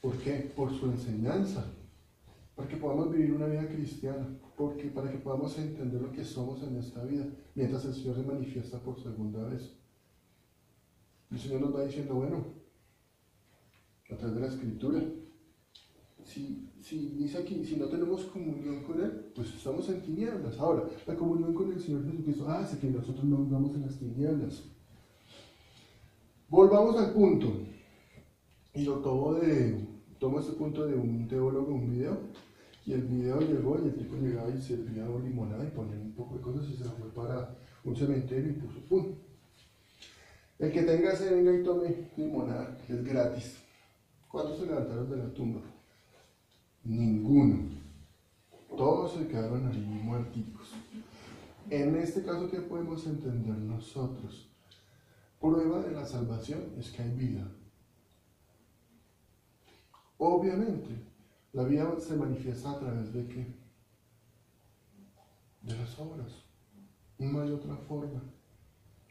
¿Por 0.00 0.16
qué? 0.18 0.50
Por 0.56 0.72
su 0.72 0.86
enseñanza. 0.86 1.64
Para 2.56 2.68
que 2.68 2.76
podamos 2.76 3.12
vivir 3.12 3.32
una 3.32 3.46
vida 3.46 3.68
cristiana. 3.68 4.26
Porque 4.56 4.88
para 4.88 5.12
que 5.12 5.18
podamos 5.18 5.56
entender 5.58 6.00
lo 6.00 6.10
que 6.10 6.24
somos 6.24 6.62
en 6.62 6.76
esta 6.76 7.04
vida. 7.04 7.26
Mientras 7.54 7.84
el 7.84 7.94
Señor 7.94 8.16
se 8.16 8.22
manifiesta 8.22 8.78
por 8.78 9.00
segunda 9.00 9.44
vez. 9.44 9.76
El 11.30 11.38
Señor 11.38 11.60
nos 11.60 11.76
va 11.76 11.84
diciendo, 11.84 12.14
bueno, 12.14 12.44
a 14.10 14.16
través 14.16 14.34
de 14.34 14.40
la 14.40 14.48
escritura, 14.48 15.02
si, 16.26 16.68
si 16.82 17.10
dice 17.10 17.38
aquí, 17.38 17.64
si 17.64 17.76
no 17.76 17.86
tenemos 17.86 18.24
comunión 18.24 18.82
con 18.82 19.00
Él, 19.00 19.30
pues 19.34 19.54
estamos 19.54 19.88
en 19.88 20.02
tinieblas. 20.02 20.58
Ahora, 20.58 20.82
la 21.06 21.14
comunión 21.14 21.54
con 21.54 21.72
el 21.72 21.80
Señor 21.80 22.04
Jesucristo 22.04 22.48
hace 22.48 22.78
que 22.78 22.88
nosotros 22.88 23.24
no 23.24 23.38
vivamos 23.38 23.74
en 23.76 23.82
las 23.82 23.96
tinieblas. 23.96 24.64
Volvamos 26.48 26.96
al 26.96 27.12
punto. 27.12 27.52
Y 28.74 28.84
lo 28.84 28.96
tomo 28.98 29.34
de, 29.34 29.86
tomo 30.18 30.40
este 30.40 30.52
punto 30.52 30.84
de 30.86 30.94
un 30.94 31.28
teólogo, 31.28 31.74
un 31.74 31.90
video. 31.90 32.18
Y 32.84 32.92
el 32.92 33.02
video 33.02 33.40
llegó 33.40 33.78
y 33.82 33.86
el 33.86 33.94
tipo 33.94 34.16
llegaba 34.16 34.50
y 34.50 34.60
servía 34.60 35.06
limonada 35.06 35.64
y 35.64 35.70
ponía 35.70 35.96
un 35.96 36.12
poco 36.12 36.36
de 36.36 36.40
cosas 36.40 36.68
y 36.68 36.76
se 36.76 36.84
fue 36.84 37.08
para 37.14 37.56
un 37.84 37.96
cementerio 37.96 38.50
y 38.50 38.54
puso 38.54 38.80
pum. 38.88 39.14
El 40.58 40.72
que 40.72 40.82
tenga 40.82 41.12
ese 41.12 41.34
venga 41.34 41.52
y 41.52 41.62
tome 41.62 42.10
limonada, 42.16 42.78
es 42.88 43.04
gratis. 43.04 43.58
¿Cuántos 44.28 44.58
se 44.58 44.66
levantaron 44.66 45.10
de 45.10 45.16
la 45.16 45.34
tumba? 45.34 45.75
Ninguno. 46.86 47.68
Todos 48.76 49.14
se 49.14 49.26
quedaron 49.26 49.66
ahí 49.66 49.80
muerticos. 49.80 50.72
En 51.68 51.96
este 51.96 52.22
caso, 52.22 52.48
¿qué 52.48 52.60
podemos 52.60 53.04
entender 53.06 53.58
nosotros? 53.58 54.48
Prueba 55.40 55.80
de 55.80 55.90
la 55.90 56.04
salvación 56.04 56.74
es 56.78 56.92
que 56.92 57.02
hay 57.02 57.10
vida. 57.10 57.50
Obviamente, 60.18 60.90
la 61.52 61.64
vida 61.64 61.92
se 61.98 62.16
manifiesta 62.16 62.70
a 62.70 62.78
través 62.78 63.12
de 63.12 63.26
qué? 63.26 63.46
De 65.62 65.76
las 65.76 65.98
obras. 65.98 66.44
No 67.18 67.40
hay 67.40 67.50
otra 67.50 67.76
forma. 67.76 68.22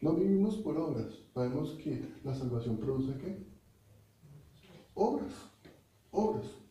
No 0.02 0.14
vivimos 0.14 0.56
por 0.58 0.78
obras. 0.78 1.14
Sabemos 1.34 1.72
que 1.72 2.08
la 2.24 2.34
salvación 2.34 2.78
produce 2.78 3.18
qué? 3.18 3.46
Obras. 4.94 5.34
Obras. 6.12 6.65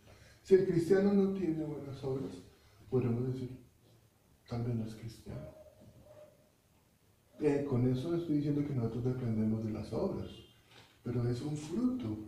Si 0.44 0.54
el 0.54 0.66
cristiano 0.66 1.14
no 1.14 1.32
tiene 1.32 1.64
buenas 1.64 2.04
obras, 2.04 2.34
podemos 2.90 3.32
decir, 3.32 3.48
también 4.46 4.78
no 4.78 4.85
es 4.85 4.94
cristiano. 4.94 5.40
Eh, 7.40 7.64
con 7.66 7.90
eso 7.90 8.14
estoy 8.14 8.37
diciendo 8.37 8.62
que 8.66 8.74
nosotros 8.74 9.04
dependemos 9.04 9.64
de 9.64 9.70
las 9.70 9.90
obras, 9.94 10.28
pero 11.02 11.26
es 11.26 11.40
un 11.40 11.57
fruto. 11.57 12.18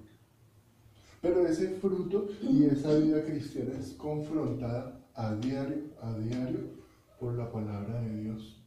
Pero 1.20 1.46
ese 1.46 1.68
fruto 1.79 2.26
y 2.40 2.64
esa 2.64 2.94
vida 2.94 3.22
cristiana 3.22 3.79
es 3.79 3.92
confrontada 3.92 5.07
a 5.14 5.35
diario, 5.35 5.83
a 6.00 6.18
diario, 6.18 6.70
por 7.20 7.35
la 7.35 7.52
palabra 7.52 8.00
de 8.00 8.22
Dios. 8.22 8.64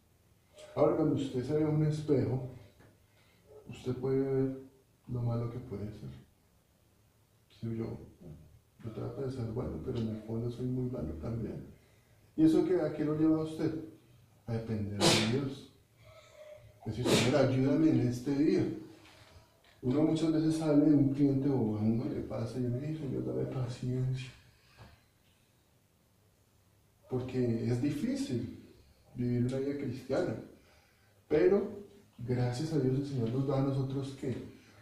Ahora, 0.75 0.95
cuando 0.95 1.15
usted 1.15 1.43
se 1.43 1.55
ve 1.55 1.63
a 1.63 1.69
un 1.69 1.83
espejo, 1.85 2.55
usted 3.67 3.95
puede 3.95 4.21
ver 4.21 4.61
lo 5.07 5.23
malo 5.23 5.49
que 5.49 5.57
puede 5.57 5.91
ser. 5.91 6.11
Si 7.49 7.75
yo 7.75 8.08
yo 8.83 8.91
trato 8.91 9.21
de 9.21 9.31
ser 9.31 9.45
bueno, 9.51 9.81
pero 9.85 9.99
en 9.99 10.09
el 10.09 10.21
fondo 10.21 10.49
soy 10.49 10.65
muy 10.65 10.89
malo 10.89 11.13
también. 11.15 11.65
¿Y 12.35 12.45
eso 12.45 12.65
que, 12.65 12.79
a 12.79 12.93
qué 12.93 13.03
lo 13.03 13.17
lleva 13.17 13.41
a 13.41 13.43
usted? 13.43 13.73
A 14.47 14.53
depender 14.53 14.99
de 14.99 15.37
Dios. 15.37 15.71
Decir, 16.85 17.05
Señor, 17.05 17.41
ayúdame 17.41 17.89
en 17.89 17.99
este 18.07 18.35
día. 18.35 18.63
Uno 19.81 20.03
muchas 20.03 20.31
veces 20.33 20.55
sale 20.55 20.85
de 20.85 20.93
un 20.93 21.13
cliente 21.13 21.49
o 21.49 21.77
a 21.77 21.81
uno 21.81 22.05
le 22.05 22.21
pasa 22.21 22.57
y 22.57 22.61
me 22.61 22.79
dice, 22.79 22.99
Señor, 22.99 23.25
dame 23.25 23.45
paciencia. 23.45 24.29
Porque 27.09 27.65
es 27.67 27.81
difícil 27.81 28.57
vivir 29.15 29.45
una 29.45 29.57
vida 29.57 29.77
cristiana. 29.77 30.35
Pero 31.27 31.69
gracias 32.17 32.73
a 32.73 32.79
Dios 32.79 32.95
el 32.95 33.05
Señor 33.05 33.29
nos 33.33 33.47
da 33.47 33.59
a 33.59 33.63
nosotros 33.63 34.17
que 34.19 34.35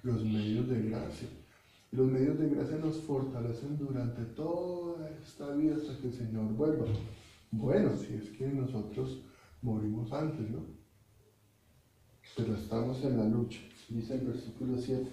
los 0.03 0.23
medios 0.23 0.67
de 0.69 0.89
gracia. 0.89 1.27
Los 1.91 2.07
medios 2.11 2.37
de 2.37 2.49
gracia 2.49 2.77
nos 2.77 2.97
fortalecen 2.97 3.77
durante 3.77 4.21
toda 4.23 5.09
esta 5.23 5.53
vida 5.55 5.75
hasta 5.77 5.97
que 5.97 6.07
el 6.07 6.13
Señor 6.13 6.53
vuelva. 6.53 6.85
Bueno, 7.51 7.95
si 7.95 8.15
es 8.15 8.29
que 8.31 8.47
nosotros 8.47 9.21
morimos 9.61 10.11
antes, 10.11 10.49
¿no? 10.49 10.65
Pero 12.35 12.55
estamos 12.55 13.01
en 13.03 13.17
la 13.17 13.25
lucha. 13.25 13.59
Dice 13.87 14.15
el 14.15 14.27
versículo 14.27 14.77
7. 14.77 15.09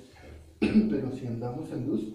Pero 0.60 1.12
si 1.12 1.26
andamos 1.26 1.70
en 1.70 1.86
luz, 1.86 2.12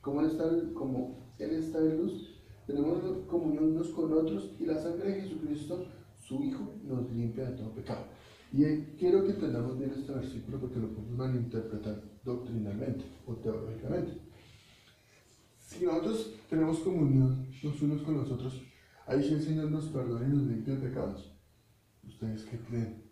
como 0.00 0.20
Él 0.20 0.30
está, 0.30 0.44
como 0.72 1.34
Él 1.38 1.50
está 1.50 1.78
en 1.78 1.98
luz, 1.98 2.40
tenemos 2.66 3.02
comunión 3.26 3.72
unos 3.72 3.88
con 3.88 4.12
otros 4.12 4.52
y 4.60 4.66
la 4.66 4.78
sangre 4.78 5.12
de 5.12 5.20
Jesucristo, 5.22 5.84
su 6.18 6.44
Hijo, 6.44 6.74
nos 6.84 7.10
limpia 7.12 7.50
de 7.50 7.56
todo 7.56 7.70
pecado. 7.70 8.04
Y 8.56 8.64
quiero 8.98 9.22
que 9.22 9.32
entendamos 9.32 9.78
bien 9.78 9.92
este 9.94 10.12
versículo 10.12 10.58
porque 10.58 10.80
lo 10.80 10.88
podemos 10.88 11.10
malinterpretar 11.10 12.02
doctrinalmente 12.24 13.04
o 13.26 13.34
teológicamente. 13.34 14.12
Si 15.58 15.84
nosotros 15.84 16.32
tenemos 16.48 16.78
comunión 16.78 17.48
los 17.62 17.82
unos 17.82 18.00
con 18.00 18.16
los 18.16 18.30
otros, 18.30 18.62
ahí 19.06 19.22
sí 19.22 19.34
el 19.34 19.42
Señor 19.42 19.70
nos 19.70 19.84
perdona 19.88 20.26
y 20.26 20.30
nos 20.30 20.44
limpia 20.44 20.74
de 20.74 20.88
pecados. 20.88 21.34
¿Ustedes 22.08 22.44
qué 22.44 22.58
creen? 22.60 23.02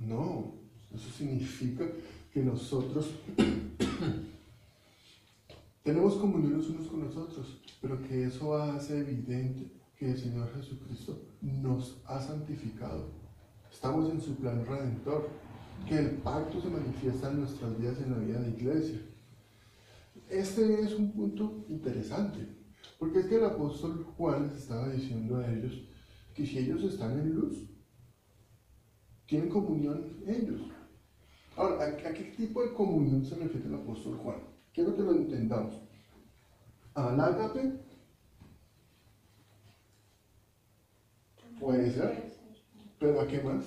No, 0.00 0.56
eso 0.94 1.10
significa 1.10 1.86
que 2.30 2.42
nosotros 2.42 3.10
tenemos 5.82 6.16
comunión 6.16 6.58
los 6.58 6.68
unos 6.68 6.88
con 6.88 7.04
los 7.04 7.16
otros, 7.16 7.58
pero 7.80 8.02
que 8.02 8.24
eso 8.24 8.54
hace 8.54 8.98
evidente 8.98 9.70
que 9.98 10.10
el 10.10 10.18
Señor 10.18 10.52
Jesucristo 10.54 11.22
nos 11.40 12.00
ha 12.06 12.20
santificado. 12.20 13.10
Estamos 13.70 14.10
en 14.10 14.20
su 14.20 14.34
plan 14.36 14.64
redentor, 14.66 15.28
que 15.88 15.98
el 15.98 16.10
pacto 16.18 16.60
se 16.60 16.68
manifiesta 16.68 17.30
en 17.30 17.40
nuestras 17.40 17.78
vidas 17.78 18.00
en 18.00 18.12
la 18.12 18.18
vida 18.18 18.40
de 18.40 18.50
iglesia. 18.50 19.00
Este 20.28 20.80
es 20.80 20.94
un 20.94 21.12
punto 21.12 21.64
interesante, 21.68 22.48
porque 22.98 23.20
es 23.20 23.26
que 23.26 23.36
el 23.36 23.44
apóstol 23.44 24.06
Juan 24.16 24.44
les 24.44 24.62
estaba 24.62 24.88
diciendo 24.88 25.36
a 25.36 25.52
ellos 25.52 25.88
que 26.34 26.46
si 26.46 26.58
ellos 26.58 26.82
están 26.84 27.18
en 27.20 27.34
luz, 27.34 27.68
tienen 29.26 29.48
comunión 29.48 30.22
ellos. 30.26 30.62
Ahora, 31.56 31.84
¿a 31.84 31.96
qué 31.96 32.34
tipo 32.36 32.62
de 32.62 32.72
comunión 32.72 33.24
se 33.24 33.36
refiere 33.36 33.68
el 33.68 33.74
apóstol 33.74 34.16
Juan? 34.16 34.38
Quiero 34.72 34.96
que 34.96 35.02
lo 35.02 35.12
entendamos. 35.12 35.80
Al 36.94 37.20
ágape 37.20 37.80
Puede 41.64 41.90
ser. 41.90 42.30
¿Pero 42.98 43.20
a 43.22 43.26
qué 43.26 43.42
más? 43.42 43.64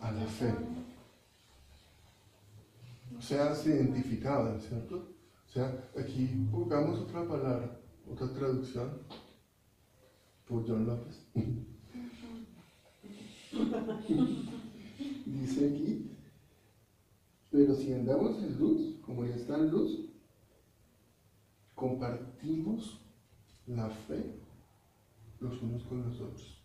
A 0.00 0.10
la 0.10 0.24
fe. 0.24 0.54
O 3.18 3.20
sea, 3.20 3.54
se 3.54 3.76
identificaban, 3.76 4.58
¿cierto? 4.58 5.06
O 5.46 5.52
sea, 5.52 5.84
aquí 5.98 6.30
buscamos 6.50 7.00
otra 7.00 7.28
palabra, 7.28 7.78
otra 8.10 8.32
traducción 8.32 9.02
por 10.46 10.66
John 10.66 10.86
López. 10.86 11.26
Dice 15.26 15.68
aquí, 15.68 16.10
pero 17.50 17.74
si 17.74 17.92
andamos 17.92 18.42
en 18.42 18.58
luz, 18.58 18.96
como 19.04 19.26
ya 19.26 19.34
está 19.34 19.58
en 19.58 19.70
luz, 19.70 20.11
compartimos 21.82 23.00
la 23.66 23.90
fe 23.90 24.36
los 25.40 25.60
unos 25.62 25.82
con 25.82 26.04
los 26.04 26.20
otros. 26.20 26.62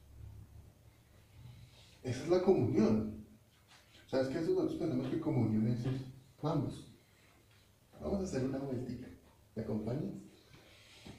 Esa 2.03 2.23
es 2.23 2.30
la 2.30 2.43
comunión. 2.43 3.25
¿Sabes 4.06 4.27
qué? 4.27 4.41
Nosotros 4.41 4.75
pensamos 4.75 5.08
que 5.08 5.19
comunión 5.19 5.67
es, 5.69 5.80
vamos, 6.39 6.86
vamos 7.99 8.19
a 8.19 8.23
hacer 8.25 8.45
una 8.45 8.60
vueltica. 8.60 9.08
¿Me 9.56 9.63
acompañas? 9.63 10.13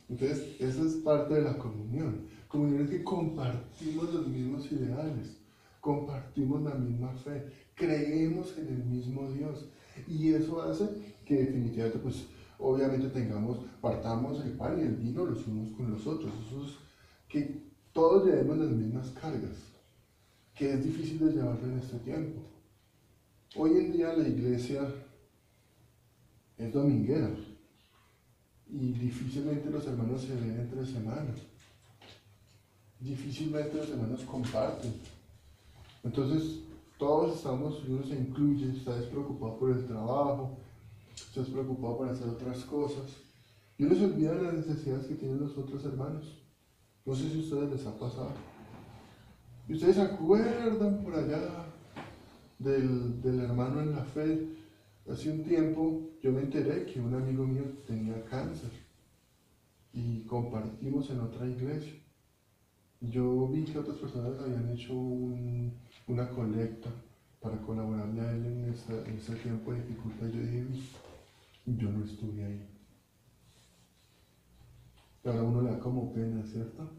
Entonces, 0.09 0.61
esa 0.61 0.83
es 0.85 0.95
parte 0.99 1.35
de 1.35 1.43
la 1.43 1.59
comunión. 1.59 2.29
Comunión 2.47 2.85
es 2.85 2.91
que 2.91 3.03
compartimos 3.03 4.15
los 4.15 4.29
mismos 4.29 4.71
ideales, 4.71 5.41
compartimos 5.81 6.63
la 6.63 6.77
misma 6.77 7.13
fe, 7.15 7.51
creemos 7.75 8.57
en 8.59 8.69
el 8.69 8.85
mismo 8.85 9.29
Dios. 9.33 9.69
Y 10.07 10.35
eso 10.35 10.63
hace 10.63 10.89
que 11.25 11.35
definitivamente, 11.35 11.99
pues, 11.99 12.29
obviamente 12.59 13.09
tengamos, 13.09 13.59
partamos 13.81 14.45
el 14.45 14.53
pan 14.53 14.79
y 14.79 14.83
el 14.83 14.97
vino 14.97 15.25
los 15.25 15.47
unos 15.47 15.77
con 15.77 15.91
los 15.91 16.07
otros. 16.07 16.33
Eso 16.47 16.65
es 16.65 16.73
que 17.29 17.63
todos 17.93 18.27
llevemos 18.27 18.59
las 18.59 18.71
mismas 18.71 19.11
cargas, 19.11 19.57
que 20.55 20.73
es 20.75 20.85
difícil 20.85 21.19
de 21.19 21.33
llevarlo 21.33 21.67
en 21.67 21.79
este 21.79 21.99
tiempo. 21.99 22.41
Hoy 23.57 23.79
en 23.79 23.93
día 23.93 24.13
la 24.13 24.29
iglesia 24.29 24.83
es 26.59 26.73
dominguera 26.73 27.31
y 28.67 28.93
difícilmente 28.93 29.71
los 29.71 29.87
hermanos 29.87 30.23
se 30.23 30.35
ven 30.35 30.61
entre 30.61 30.85
semanas. 30.85 31.39
Difícilmente 33.01 33.77
los 33.77 33.89
hermanos 33.91 34.21
comparten. 34.25 34.93
Entonces, 36.03 36.61
todos 36.99 37.37
estamos, 37.37 37.83
uno 37.89 38.03
se 38.05 38.17
incluye, 38.17 38.73
está 38.77 38.97
despreocupado 38.97 39.59
por 39.59 39.71
el 39.71 39.87
trabajo, 39.87 40.59
está 41.25 41.41
despreocupado 41.41 41.99
por 41.99 42.09
hacer 42.09 42.29
otras 42.29 42.65
cosas. 42.65 43.17
Y 43.77 43.85
uno 43.85 43.95
se 43.95 44.05
olvida 44.05 44.35
de 44.35 44.43
las 44.43 44.55
necesidades 44.55 45.07
que 45.07 45.15
tienen 45.15 45.41
los 45.41 45.57
otros 45.57 45.85
hermanos. 45.85 46.43
No 47.05 47.15
sé 47.15 47.31
si 47.31 47.39
a 47.39 47.41
ustedes 47.41 47.71
les 47.71 47.87
ha 47.87 47.99
pasado. 47.99 48.33
Y 49.69 49.75
ustedes 49.75 49.97
se 49.97 50.03
acuerdan 50.03 51.03
por 51.03 51.15
allá 51.15 51.67
del, 52.59 53.21
del 53.23 53.41
hermano 53.41 53.81
en 53.81 53.93
la 53.93 54.05
fe. 54.05 54.49
Hace 55.11 55.31
un 55.31 55.45
tiempo 55.45 56.11
yo 56.23 56.33
me 56.33 56.41
enteré 56.41 56.85
que 56.87 57.01
un 57.01 57.15
amigo 57.15 57.47
mío 57.47 57.63
tenía 57.87 58.25
cáncer 58.25 58.71
y 59.93 60.23
compartimos 60.23 61.09
en 61.11 61.21
otra 61.21 61.47
iglesia. 61.47 61.95
Yo 63.01 63.47
vi 63.49 63.65
que 63.65 63.79
otras 63.79 63.97
personas 63.99 64.41
habían 64.41 64.71
hecho 64.71 64.93
un, 64.93 65.73
una 66.09 66.29
colecta 66.31 66.91
para 67.41 67.57
colaborarle 67.59 68.21
a 68.21 68.33
él 68.33 68.45
en, 68.45 68.65
ese 69.17 69.35
tiempo 69.37 69.73
de 69.73 69.83
dificultad. 69.83 70.27
Yo 70.27 70.41
dije, 70.41 70.67
yo 71.77 71.91
no 71.91 72.05
estuve 72.05 72.45
ahí. 72.45 72.69
Ahora 75.25 75.43
uno 75.43 75.63
le 75.63 75.71
da 75.71 75.79
como 75.79 76.13
pena, 76.13 76.43
¿cierto? 76.45 76.91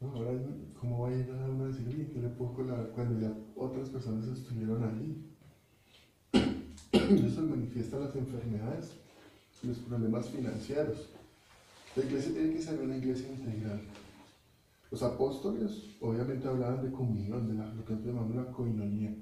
ahora, 0.00 0.32
¿cómo 0.78 1.02
va 1.02 1.08
a 1.08 1.12
llegar 1.12 1.40
a 1.40 1.46
uno 1.46 1.64
a 1.64 1.68
decir, 1.68 2.10
¿qué 2.12 2.20
le 2.20 2.28
puedo 2.30 2.52
colaborar 2.54 2.90
cuando 2.92 3.20
ya 3.20 3.32
otras 3.56 3.88
personas 3.88 4.26
estuvieron 4.26 4.82
ahí? 4.84 5.30
Eso 6.92 7.42
manifiesta 7.42 7.98
las 7.98 8.14
enfermedades, 8.14 8.92
los 9.62 9.78
problemas 9.78 10.28
financieros. 10.28 11.08
La 11.96 12.04
iglesia 12.04 12.32
tiene 12.32 12.54
que 12.54 12.62
ser 12.62 12.80
una 12.80 12.96
iglesia 12.96 13.28
integral. 13.30 13.80
Los 14.90 15.02
apóstoles 15.02 15.96
obviamente 16.00 16.46
hablaban 16.48 16.82
de 16.82 16.92
comunión, 16.92 17.48
de 17.48 17.54
lo 17.54 17.84
que 17.84 17.94
llamamos 17.94 18.36
la 18.36 18.52
coinonía, 18.52 19.14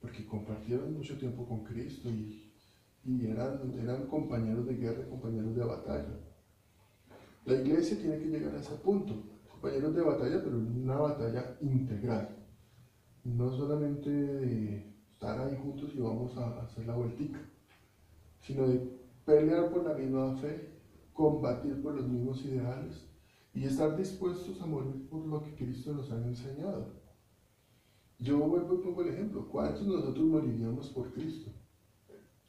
porque 0.00 0.26
compartieron 0.26 0.94
mucho 0.94 1.18
tiempo 1.18 1.46
con 1.46 1.64
Cristo 1.64 2.08
y, 2.08 2.51
eran, 3.04 3.78
eran 3.78 4.06
compañeros 4.06 4.66
de 4.66 4.76
guerra, 4.76 5.08
compañeros 5.08 5.54
de 5.56 5.64
batalla. 5.64 6.20
La 7.44 7.54
iglesia 7.54 7.98
tiene 7.98 8.18
que 8.18 8.28
llegar 8.28 8.54
a 8.54 8.60
ese 8.60 8.76
punto, 8.76 9.14
compañeros 9.50 9.94
de 9.94 10.02
batalla, 10.02 10.42
pero 10.42 10.56
una 10.56 10.96
batalla 10.96 11.56
integral. 11.60 12.36
No 13.24 13.50
solamente 13.52 14.10
de 14.10 14.94
estar 15.12 15.40
ahí 15.40 15.56
juntos 15.62 15.92
y 15.94 16.00
vamos 16.00 16.36
a 16.36 16.62
hacer 16.62 16.86
la 16.86 16.94
vueltica, 16.94 17.40
sino 18.40 18.68
de 18.68 19.00
pelear 19.24 19.70
por 19.70 19.84
la 19.84 19.94
misma 19.94 20.36
fe, 20.36 20.70
combatir 21.12 21.82
por 21.82 21.94
los 21.94 22.08
mismos 22.08 22.44
ideales 22.44 23.08
y 23.54 23.64
estar 23.64 23.96
dispuestos 23.96 24.60
a 24.60 24.66
morir 24.66 25.08
por 25.08 25.26
lo 25.26 25.42
que 25.42 25.54
Cristo 25.54 25.92
nos 25.92 26.10
ha 26.10 26.16
enseñado. 26.16 27.02
Yo 28.18 28.38
vuelvo 28.38 28.74
y 28.74 28.78
pongo 28.78 29.02
el 29.02 29.08
ejemplo. 29.08 29.48
¿Cuántos 29.48 29.86
nosotros 29.86 30.24
moriríamos 30.24 30.88
por 30.90 31.12
Cristo? 31.12 31.50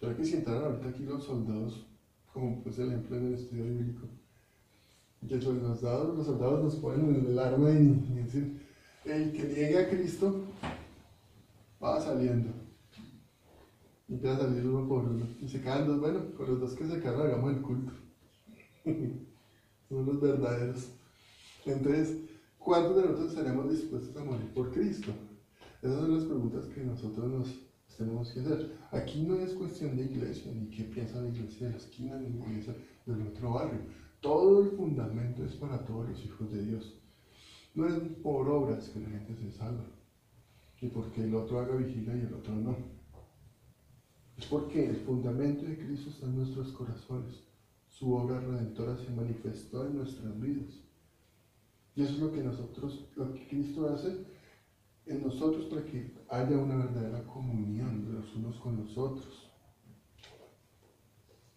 ¿Será 0.03 0.17
que 0.17 0.25
si 0.25 0.35
entraran 0.35 0.63
ahorita 0.65 0.89
aquí 0.89 1.03
los 1.05 1.23
soldados, 1.23 1.85
como 2.33 2.61
pues 2.61 2.77
el 2.77 2.89
ejemplo 2.89 3.15
en 3.15 3.27
el 3.27 3.33
estudio 3.35 3.63
bíblico, 3.63 4.05
que 5.25 5.35
los 5.35 5.45
soldados, 5.45 6.17
los 6.17 6.25
soldados 6.25 6.61
nos 6.61 6.75
ponen 6.75 7.15
en 7.15 7.25
el 7.27 7.39
arma 7.39 7.71
y, 7.71 8.21
dicen, 8.21 8.59
el 9.05 9.31
que 9.31 9.43
niegue 9.45 9.79
a 9.79 9.89
Cristo 9.89 10.43
va 11.81 12.01
saliendo. 12.01 12.49
Y 14.09 14.15
empieza 14.15 14.35
a 14.35 14.39
salir 14.41 14.67
uno 14.67 14.85
por 14.89 15.05
uno. 15.05 15.25
Y 15.41 15.47
se 15.47 15.61
quedan 15.61 15.87
dos, 15.87 16.01
bueno, 16.01 16.19
con 16.35 16.49
los 16.49 16.59
dos 16.59 16.73
que 16.73 16.85
se 16.85 16.99
quedan 16.99 17.21
hagamos 17.21 17.53
el 17.53 17.61
culto. 17.61 17.93
Son 19.87 20.05
los 20.05 20.19
verdaderos. 20.19 20.89
Entonces, 21.65 22.17
¿cuántos 22.59 22.97
de 22.97 23.03
nosotros 23.03 23.29
estaremos 23.29 23.71
dispuestos 23.71 24.21
a 24.21 24.25
morir 24.25 24.53
por 24.53 24.69
Cristo? 24.73 25.13
Esas 25.81 25.97
son 25.97 26.13
las 26.13 26.25
preguntas 26.25 26.65
que 26.65 26.81
nosotros 26.81 27.31
nos 27.31 27.63
tenemos 27.97 28.31
que 28.31 28.39
hacer. 28.41 28.77
Aquí 28.91 29.23
no 29.23 29.39
es 29.39 29.53
cuestión 29.53 29.95
de 29.95 30.03
iglesia, 30.03 30.51
ni 30.53 30.67
qué 30.67 30.83
piensa 30.83 31.21
la 31.21 31.29
iglesia 31.29 31.67
de 31.67 31.73
la 31.73 31.79
esquina, 31.79 32.17
ni 32.17 32.37
la 32.37 32.45
iglesia 32.47 32.75
del 33.05 33.27
otro 33.27 33.53
barrio. 33.53 33.81
Todo 34.21 34.63
el 34.63 34.71
fundamento 34.71 35.43
es 35.43 35.53
para 35.53 35.83
todos 35.85 36.09
los 36.09 36.25
hijos 36.25 36.51
de 36.51 36.65
Dios. 36.65 36.93
No 37.75 37.87
es 37.87 37.95
por 38.21 38.47
obras 38.49 38.89
que 38.89 38.99
la 38.99 39.09
gente 39.09 39.35
se 39.35 39.51
salva, 39.51 39.85
y 40.81 40.87
porque 40.87 41.23
el 41.23 41.35
otro 41.35 41.59
haga 41.59 41.75
vigilia 41.75 42.15
y 42.15 42.21
el 42.21 42.33
otro 42.33 42.55
no. 42.55 42.75
Es 44.37 44.45
porque 44.45 44.89
el 44.89 44.97
fundamento 44.97 45.65
de 45.65 45.77
Cristo 45.77 46.09
está 46.09 46.25
en 46.25 46.37
nuestros 46.37 46.71
corazones. 46.71 47.43
Su 47.87 48.13
obra 48.13 48.39
redentora 48.39 48.97
se 48.97 49.09
manifestó 49.11 49.85
en 49.85 49.97
nuestras 49.97 50.39
vidas. 50.41 50.73
Y 51.95 52.01
eso 52.03 52.13
es 52.13 52.19
lo 52.19 52.31
que 52.31 52.43
nosotros, 52.43 53.05
lo 53.15 53.31
que 53.33 53.47
Cristo 53.47 53.87
hace 53.89 54.25
en 55.05 55.23
nosotros 55.23 55.65
para 55.65 55.85
que 55.85 56.13
haya 56.29 56.57
una 56.57 56.77
verdadera 56.77 57.23
comunión 57.25 58.05
de 58.05 58.13
los 58.13 58.35
unos 58.35 58.57
con 58.57 58.77
los 58.77 58.97
otros 58.97 59.51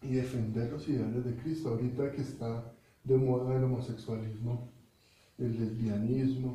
y 0.01 0.09
defender 0.15 0.71
los 0.71 0.87
ideales 0.87 1.23
de 1.25 1.35
Cristo. 1.37 1.69
Ahorita 1.69 2.11
que 2.11 2.21
está 2.21 2.73
de 3.03 3.17
moda 3.17 3.55
el 3.55 3.63
homosexualismo, 3.63 4.71
el 5.37 5.59
lesbianismo, 5.59 6.53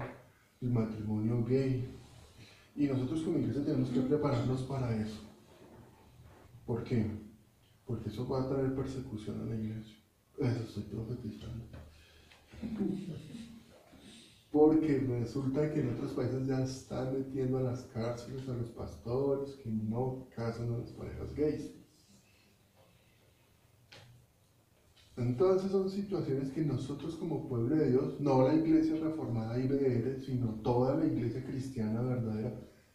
el 0.61 0.71
matrimonio 0.71 1.45
gay. 1.45 1.89
Y 2.75 2.87
nosotros 2.87 3.23
como 3.23 3.39
iglesia 3.39 3.65
tenemos 3.65 3.91
que 3.91 4.01
prepararnos 4.01 4.63
para 4.63 4.95
eso. 4.97 5.21
¿Por 6.67 6.85
qué? 6.85 7.07
Porque 7.87 8.09
eso 8.09 8.29
va 8.29 8.43
a 8.43 8.49
traer 8.49 8.75
persecución 8.75 9.41
a 9.41 9.45
la 9.45 9.57
iglesia. 9.57 9.97
Eso 10.39 10.63
estoy 10.63 10.85
profetizando. 10.85 11.65
Porque 14.53 14.99
resulta 15.09 15.73
que 15.73 15.81
en 15.81 15.95
otros 15.95 16.13
países 16.13 16.47
ya 16.47 16.63
están 16.63 17.15
metiendo 17.15 17.57
a 17.57 17.63
las 17.63 17.85
cárceles 17.85 18.47
a 18.49 18.53
los 18.53 18.69
pastores 18.69 19.55
que 19.57 19.71
no 19.71 20.29
casan 20.37 20.75
a 20.75 20.79
las 20.79 20.91
parejas 20.91 21.35
gays. 21.35 21.73
Entonces 25.17 25.71
son 25.71 25.89
situaciones 25.89 26.51
que 26.51 26.63
nosotros 26.65 27.17
como 27.17 27.49
pueblo 27.49 27.77
de 27.77 27.91
Dios, 27.91 28.21
no 28.21 28.47
la 28.47 28.55
iglesia 28.55 28.97
reformada 29.03 29.59
IBR, 29.59 30.21
sino 30.21 30.55
toda 30.63 30.97
la 30.97 31.07
iglesia 31.07 31.43
cristiana 31.45 32.03
verdadera, 32.03 32.55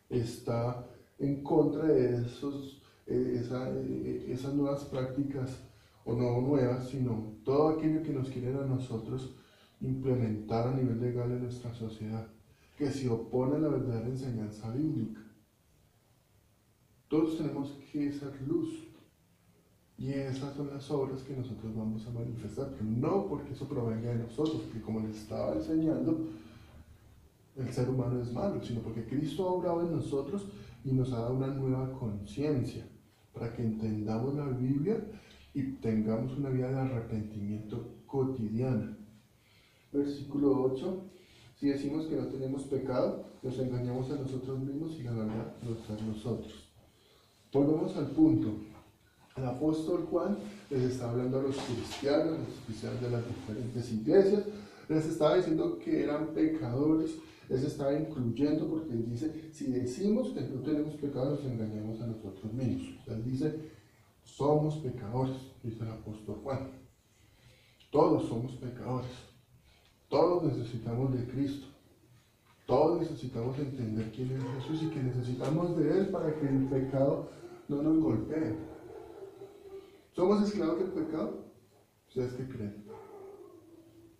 está 0.09 0.87
en 1.17 1.43
contra 1.43 1.85
de 1.85 2.21
esos, 2.21 2.83
eh, 3.07 3.43
eh, 3.49 4.25
esas 4.29 4.53
nuevas 4.53 4.85
prácticas, 4.85 5.57
o 6.05 6.13
no 6.13 6.39
nuevas, 6.41 6.87
sino 6.87 7.35
todo 7.43 7.69
aquello 7.69 8.01
que 8.01 8.13
nos 8.13 8.29
quieren 8.29 8.57
a 8.57 8.65
nosotros 8.65 9.35
implementar 9.81 10.67
a 10.67 10.75
nivel 10.75 10.99
legal 10.99 11.31
en 11.31 11.43
nuestra 11.43 11.73
sociedad, 11.73 12.27
que 12.77 12.91
se 12.91 13.09
opone 13.09 13.55
a 13.55 13.59
la 13.59 13.69
verdadera 13.69 14.07
enseñanza 14.07 14.71
bíblica. 14.71 15.21
Todos 17.07 17.37
tenemos 17.37 17.71
que 17.91 18.11
ser 18.11 18.41
luz, 18.41 18.87
y 19.97 20.11
esas 20.11 20.53
son 20.55 20.67
las 20.67 20.91
obras 20.91 21.23
que 21.23 21.35
nosotros 21.35 21.75
vamos 21.75 22.05
a 22.05 22.11
manifestar, 22.11 22.69
pero 22.71 22.83
no 22.83 23.27
porque 23.27 23.53
eso 23.53 23.67
provenga 23.67 24.11
de 24.11 24.19
nosotros, 24.19 24.61
porque 24.61 24.81
como 24.81 24.99
les 24.99 25.17
estaba 25.17 25.55
enseñando, 25.55 26.27
el 27.55 27.73
ser 27.73 27.89
humano 27.89 28.21
es 28.21 28.31
malo, 28.31 28.63
sino 28.63 28.81
porque 28.81 29.05
Cristo 29.05 29.47
ha 29.47 29.53
obrado 29.53 29.81
en 29.81 29.95
nosotros 29.95 30.45
y 30.83 30.91
nos 30.91 31.11
ha 31.11 31.21
dado 31.21 31.35
una 31.35 31.47
nueva 31.47 31.91
conciencia 31.93 32.85
para 33.33 33.53
que 33.55 33.63
entendamos 33.63 34.35
la 34.35 34.45
Biblia 34.45 35.03
y 35.53 35.63
tengamos 35.77 36.37
una 36.37 36.49
vida 36.49 36.69
de 36.69 36.79
arrepentimiento 36.79 37.95
cotidiana. 38.05 38.96
Versículo 39.91 40.63
8, 40.73 41.03
si 41.59 41.69
decimos 41.69 42.05
que 42.05 42.15
no 42.15 42.27
tenemos 42.27 42.63
pecado, 42.63 43.25
nos 43.41 43.57
engañamos 43.59 44.11
a 44.11 44.15
nosotros 44.15 44.59
mismos 44.59 44.91
y 44.99 45.03
la 45.03 45.13
verdad 45.13 45.53
nosotros. 46.05 46.67
Volvemos 47.51 47.95
al 47.95 48.07
punto. 48.07 48.49
El 49.35 49.45
apóstol 49.45 50.07
Juan 50.09 50.37
les 50.69 50.81
está 50.81 51.09
hablando 51.09 51.39
a 51.39 51.43
los 51.43 51.57
cristianos, 51.57 52.39
los 52.39 52.65
cristianos 52.65 53.01
de 53.01 53.09
las 53.09 53.27
diferentes 53.27 53.91
iglesias, 53.91 54.43
Les 54.89 55.05
estaba 55.05 55.35
diciendo 55.35 55.77
que 55.79 56.03
eran 56.03 56.27
pecadores, 56.27 57.17
les 57.49 57.63
estaba 57.63 57.93
incluyendo 57.93 58.67
porque 58.67 58.93
él 58.93 59.09
dice, 59.09 59.49
si 59.51 59.71
decimos 59.71 60.29
que 60.29 60.41
no 60.41 60.61
tenemos 60.61 60.95
pecado, 60.95 61.31
nos 61.31 61.43
engañamos 61.43 61.99
a 62.01 62.07
nosotros 62.07 62.53
mismos. 62.53 62.97
Él 63.07 63.23
dice, 63.25 63.71
somos 64.23 64.77
pecadores, 64.77 65.35
dice 65.63 65.83
el 65.83 65.89
apóstol 65.89 66.39
Juan. 66.43 66.71
Todos 67.91 68.27
somos 68.27 68.53
pecadores. 68.53 69.11
Todos 70.09 70.43
necesitamos 70.43 71.13
de 71.13 71.25
Cristo. 71.27 71.67
Todos 72.65 72.99
necesitamos 73.01 73.57
entender 73.59 74.11
quién 74.11 74.31
es 74.31 74.43
Jesús 74.43 74.83
y 74.83 74.89
que 74.89 75.01
necesitamos 75.01 75.77
de 75.77 75.89
Él 75.99 76.09
para 76.09 76.33
que 76.35 76.47
el 76.47 76.65
pecado 76.65 77.29
no 77.67 77.81
nos 77.81 77.99
golpee. 77.99 78.55
¿Somos 80.13 80.43
esclavos 80.43 80.79
del 80.79 80.89
pecado? 80.89 81.45
¿Ustedes 82.07 82.33
qué 82.33 82.47
creen? 82.47 82.83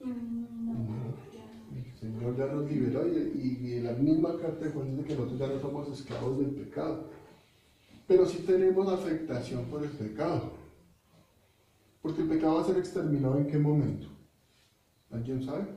Mm, 0.04 0.66
No. 0.66 1.28
El 1.76 2.00
Señor 2.00 2.38
ya 2.38 2.46
nos 2.46 2.70
liberó 2.72 3.08
y, 3.08 3.18
y 3.38 3.80
la 3.82 3.94
misma 3.94 4.38
carta 4.38 4.66
de 4.66 4.72
Juan 4.72 4.92
dice 4.92 5.04
que 5.04 5.16
nosotros 5.16 5.40
ya 5.40 5.48
no 5.48 5.60
somos 5.60 5.90
esclavos 5.90 6.38
del 6.38 6.52
pecado. 6.52 7.10
Pero 8.08 8.26
sí 8.26 8.44
tenemos 8.46 8.88
afectación 8.88 9.66
por 9.66 9.84
el 9.84 9.90
pecado. 9.90 10.52
Porque 12.02 12.22
el 12.22 12.30
pecado 12.30 12.56
va 12.56 12.62
a 12.62 12.66
ser 12.66 12.78
exterminado 12.78 13.38
en 13.38 13.48
qué 13.48 13.58
momento? 13.58 14.08
¿Alguien 15.12 15.44
sabe? 15.44 15.68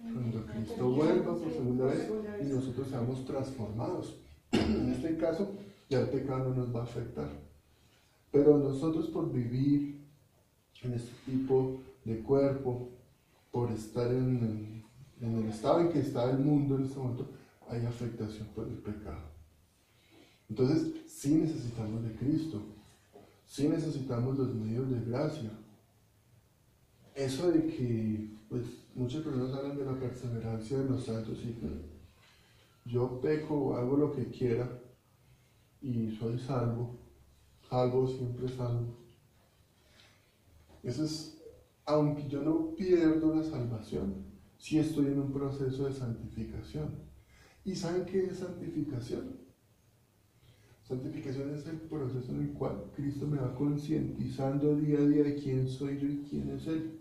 Cuando 0.00 0.46
Cristo 0.46 0.90
vuelva 0.90 1.36
por 1.36 1.50
segunda 1.50 1.86
vez 1.86 2.08
y 2.40 2.44
nosotros 2.44 2.88
seamos 2.88 3.24
transformados. 3.24 4.16
En 4.52 4.92
este 4.92 5.16
caso, 5.16 5.50
ya 5.90 6.00
el 6.00 6.08
pecado 6.08 6.50
no 6.50 6.54
nos 6.54 6.74
va 6.74 6.80
a 6.80 6.84
afectar. 6.84 7.28
Pero 8.30 8.58
nosotros 8.58 9.08
por 9.08 9.32
vivir 9.32 10.00
en 10.82 10.94
este 10.94 11.12
tipo 11.26 11.80
de 12.04 12.20
cuerpo, 12.22 12.90
por 13.50 13.70
estar 13.72 14.12
en, 14.12 14.84
en 15.20 15.38
el 15.38 15.48
estado 15.48 15.80
en 15.80 15.90
que 15.90 16.00
está 16.00 16.30
el 16.30 16.38
mundo 16.38 16.76
en 16.76 16.84
este 16.84 16.98
momento, 16.98 17.28
hay 17.68 17.84
afectación 17.84 18.48
por 18.54 18.66
el 18.66 18.78
pecado. 18.78 19.38
Entonces, 20.48 20.92
sí 21.06 21.34
necesitamos 21.34 22.02
de 22.04 22.14
Cristo, 22.14 22.62
sí 23.44 23.68
necesitamos 23.68 24.38
los 24.38 24.54
medios 24.54 24.90
de 24.90 25.00
gracia. 25.00 25.50
Eso 27.18 27.50
de 27.50 27.66
que, 27.66 28.30
pues, 28.48 28.62
muchas 28.94 29.24
personas 29.24 29.52
hablan 29.52 29.76
de 29.76 29.84
la 29.84 29.98
perseverancia 29.98 30.78
de 30.78 30.88
los 30.88 31.02
santos 31.02 31.36
y 31.42 32.88
yo 32.88 33.20
peco, 33.20 33.74
hago 33.74 33.96
lo 33.96 34.12
que 34.12 34.26
quiera 34.26 34.80
y 35.82 36.12
soy 36.12 36.38
salvo, 36.38 36.96
salvo 37.68 38.06
siempre 38.06 38.48
salvo. 38.48 38.94
Eso 40.84 41.02
es, 41.02 41.42
aunque 41.86 42.28
yo 42.28 42.40
no 42.40 42.76
pierdo 42.76 43.34
la 43.34 43.42
salvación, 43.42 44.24
sí 44.56 44.78
estoy 44.78 45.06
en 45.06 45.18
un 45.18 45.32
proceso 45.32 45.86
de 45.86 45.94
santificación. 45.94 47.00
¿Y 47.64 47.74
saben 47.74 48.04
qué 48.04 48.26
es 48.26 48.38
santificación? 48.38 49.38
Santificación 50.84 51.52
es 51.52 51.66
el 51.66 51.80
proceso 51.80 52.30
en 52.30 52.42
el 52.42 52.52
cual 52.52 52.92
Cristo 52.94 53.26
me 53.26 53.38
va 53.38 53.56
concientizando 53.56 54.76
día 54.76 55.00
a 55.00 55.06
día 55.06 55.24
de 55.24 55.34
quién 55.34 55.68
soy 55.68 55.98
yo 55.98 56.06
y 56.06 56.24
quién 56.30 56.50
es 56.50 56.64
Él. 56.68 56.97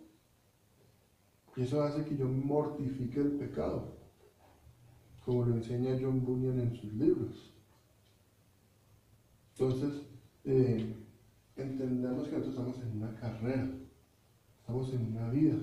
Y 1.58 1.64
eso 1.64 1.82
hace 1.84 2.06
que 2.06 2.16
yo 2.16 2.28
mortifique 2.28 3.20
el 3.20 3.32
pecado, 3.32 3.84
como 5.26 5.44
lo 5.44 5.56
enseña 5.56 5.98
John 6.00 6.24
Bunyan 6.24 6.60
en 6.60 6.76
sus 6.76 6.94
libros. 6.94 7.52
Entonces, 9.54 10.04
eh, 10.46 10.96
entendemos 11.56 12.28
que 12.28 12.38
nosotros 12.38 12.50
estamos 12.50 12.80
en 12.80 13.02
una 13.02 13.16
carrera, 13.16 13.68
estamos 14.60 14.94
en 14.94 15.18
una 15.18 15.32
vida, 15.32 15.58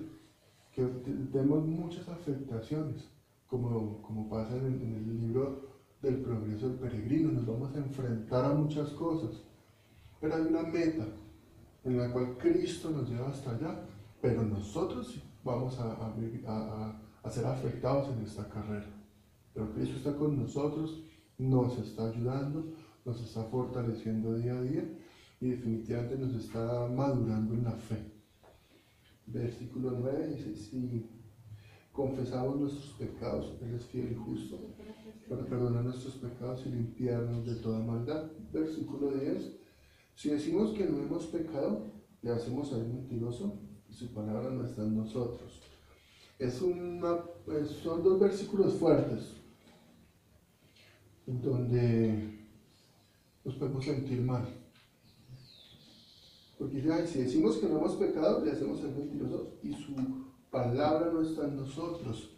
que 0.73 0.85
tenemos 1.33 1.65
muchas 1.65 2.09
afectaciones, 2.09 3.09
como, 3.47 4.03
como 4.03 4.29
pasa 4.29 4.57
en 4.57 4.67
en 4.67 4.95
el 4.97 5.21
libro 5.21 5.75
del 6.03 6.17
progreso 6.23 6.71
del 6.71 6.79
peregrino, 6.79 7.31
nos 7.31 7.47
vamos 7.47 7.73
a 7.73 7.79
enfrentar 7.79 8.45
a 8.45 8.55
muchas 8.55 8.91
cosas, 8.91 9.45
pero 10.21 10.35
hay 10.35 10.43
una 10.43 10.63
meta 10.63 11.07
en 11.85 11.99
la 11.99 12.13
cual 12.13 12.37
Cristo 12.37 12.91
nos 12.91 13.09
lleva 13.09 13.29
hasta 13.29 13.53
allá, 13.53 13.87
pero 14.25 14.43
nosotros 14.43 15.21
vamos 15.45 15.79
a, 15.79 17.31
ser 17.31 17.45
afectados 17.45 18.09
en 18.17 18.25
esta 18.25 18.49
carrera. 18.49 18.87
Pero 19.53 19.71
Cristo 19.75 19.97
está 19.99 20.17
con 20.17 20.39
nosotros, 20.39 21.03
nos 21.37 21.77
está 21.77 22.09
ayudando, 22.09 22.73
nos 23.05 23.21
está 23.21 23.45
fortaleciendo 23.45 24.35
día 24.35 24.55
a 24.55 24.63
día 24.63 24.89
y 25.43 25.51
definitivamente 25.51 26.17
nos 26.17 26.43
está 26.43 26.89
madurando 26.89 27.53
en 27.53 27.65
la 27.65 27.73
fe. 27.73 27.99
Versículo 29.27 29.91
9 30.01 30.37
dice, 30.37 30.57
si 30.57 31.07
confesamos 31.93 32.59
nuestros 32.59 32.95
pecados, 32.95 33.59
Él 33.61 33.75
es 33.75 33.85
fiel 33.85 34.13
y 34.13 34.15
justo 34.15 34.59
para 35.29 35.45
perdonar 35.45 35.85
nuestros 35.85 36.15
pecados 36.15 36.65
y 36.65 36.71
limpiarnos 36.71 37.45
de 37.45 37.57
toda 37.57 37.79
maldad. 37.81 38.31
Versículo 38.51 39.11
10, 39.11 39.55
si 40.15 40.31
decimos 40.31 40.73
que 40.73 40.87
no 40.87 41.03
hemos 41.03 41.27
pecado, 41.27 41.93
le 42.23 42.31
hacemos 42.31 42.73
a 42.73 42.79
Él 42.79 42.89
mentiroso 42.89 43.64
su 43.95 44.09
palabra 44.09 44.51
no 44.51 44.65
está 44.65 44.83
en 44.83 44.97
nosotros. 44.97 45.61
Es 46.39 46.61
una, 46.61 47.21
son 47.83 48.03
dos 48.03 48.19
versículos 48.21 48.75
fuertes, 48.75 49.37
en 51.27 51.41
donde 51.41 52.39
nos 53.45 53.55
podemos 53.55 53.85
sentir 53.85 54.21
mal. 54.21 54.47
Porque 56.59 56.83
"Ay, 56.93 57.07
si 57.07 57.21
decimos 57.21 57.57
que 57.57 57.69
no 57.69 57.79
hemos 57.79 57.97
pecado, 57.97 58.45
le 58.45 58.53
hacemos 58.53 58.81
ser 58.81 58.91
mentirosos 58.91 59.49
y 59.63 59.73
su 59.73 59.95
palabra 60.51 61.11
no 61.13 61.21
está 61.21 61.45
en 61.47 61.57
nosotros. 61.57 62.31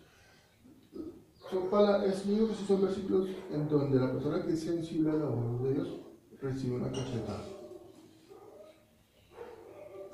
Son 1.50 1.70
palabras, 1.70 2.18
es 2.18 2.26
único 2.26 2.48
que 2.48 2.54
son 2.66 2.82
versículos 2.82 3.28
en 3.52 3.68
donde 3.68 3.98
la 3.98 4.12
persona 4.12 4.44
que 4.44 4.52
es 4.52 4.60
sensible 4.60 5.10
a 5.10 5.14
la 5.14 5.26
voz 5.26 5.62
de 5.62 5.74
Dios 5.74 5.88
recibe 6.40 6.76
una 6.76 6.90
cachetada. 6.90 7.55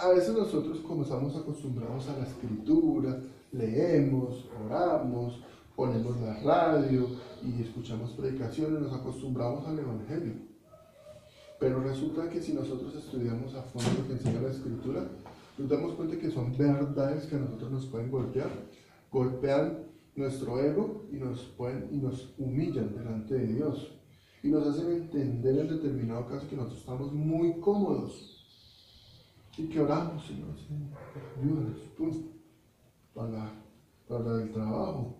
A 0.02 0.08
veces 0.08 0.34
nosotros, 0.34 0.80
como 0.80 1.04
estamos 1.04 1.36
acostumbrados 1.36 2.08
a 2.08 2.18
la 2.18 2.24
escritura, 2.24 3.20
leemos, 3.52 4.48
oramos, 4.66 5.40
ponemos 5.76 6.20
la 6.20 6.40
radio 6.40 7.06
y 7.40 7.62
escuchamos 7.62 8.10
predicaciones, 8.10 8.80
nos 8.80 8.92
acostumbramos 8.92 9.64
al 9.64 9.78
Evangelio. 9.78 10.32
Pero 11.60 11.84
resulta 11.84 12.28
que 12.28 12.42
si 12.42 12.52
nosotros 12.52 12.96
estudiamos 12.96 13.54
a 13.54 13.62
fondo 13.62 13.90
lo 14.00 14.08
que 14.08 14.14
enseña 14.14 14.42
la 14.42 14.50
escritura, 14.50 15.06
nos 15.56 15.68
damos 15.68 15.92
cuenta 15.92 16.18
que 16.18 16.32
son 16.32 16.58
verdades 16.58 17.26
que 17.26 17.36
a 17.36 17.38
nosotros 17.38 17.70
nos 17.70 17.86
pueden 17.86 18.10
golpear. 18.10 18.50
Golpean 19.12 19.84
nuestro 20.16 20.58
ego 20.58 21.06
y 21.12 21.16
nos, 21.18 21.42
pueden, 21.56 21.88
y 21.92 21.98
nos 21.98 22.34
humillan 22.38 22.92
delante 22.92 23.34
de 23.34 23.46
Dios. 23.46 23.92
Y 24.42 24.48
nos 24.48 24.66
hacen 24.66 24.90
entender 24.90 25.60
en 25.60 25.68
determinado 25.68 26.26
caso 26.26 26.48
que 26.48 26.56
nosotros 26.56 26.80
estamos 26.80 27.12
muy 27.12 27.60
cómodos. 27.60 28.31
Y 29.56 29.64
que 29.68 29.80
oramos, 29.80 30.26
Señor, 30.26 30.56
Señor, 30.56 30.88
ayúdanos, 31.38 31.78
pum, 31.96 32.10
para, 33.14 33.52
para 34.08 34.42
el 34.42 34.50
trabajo. 34.50 35.18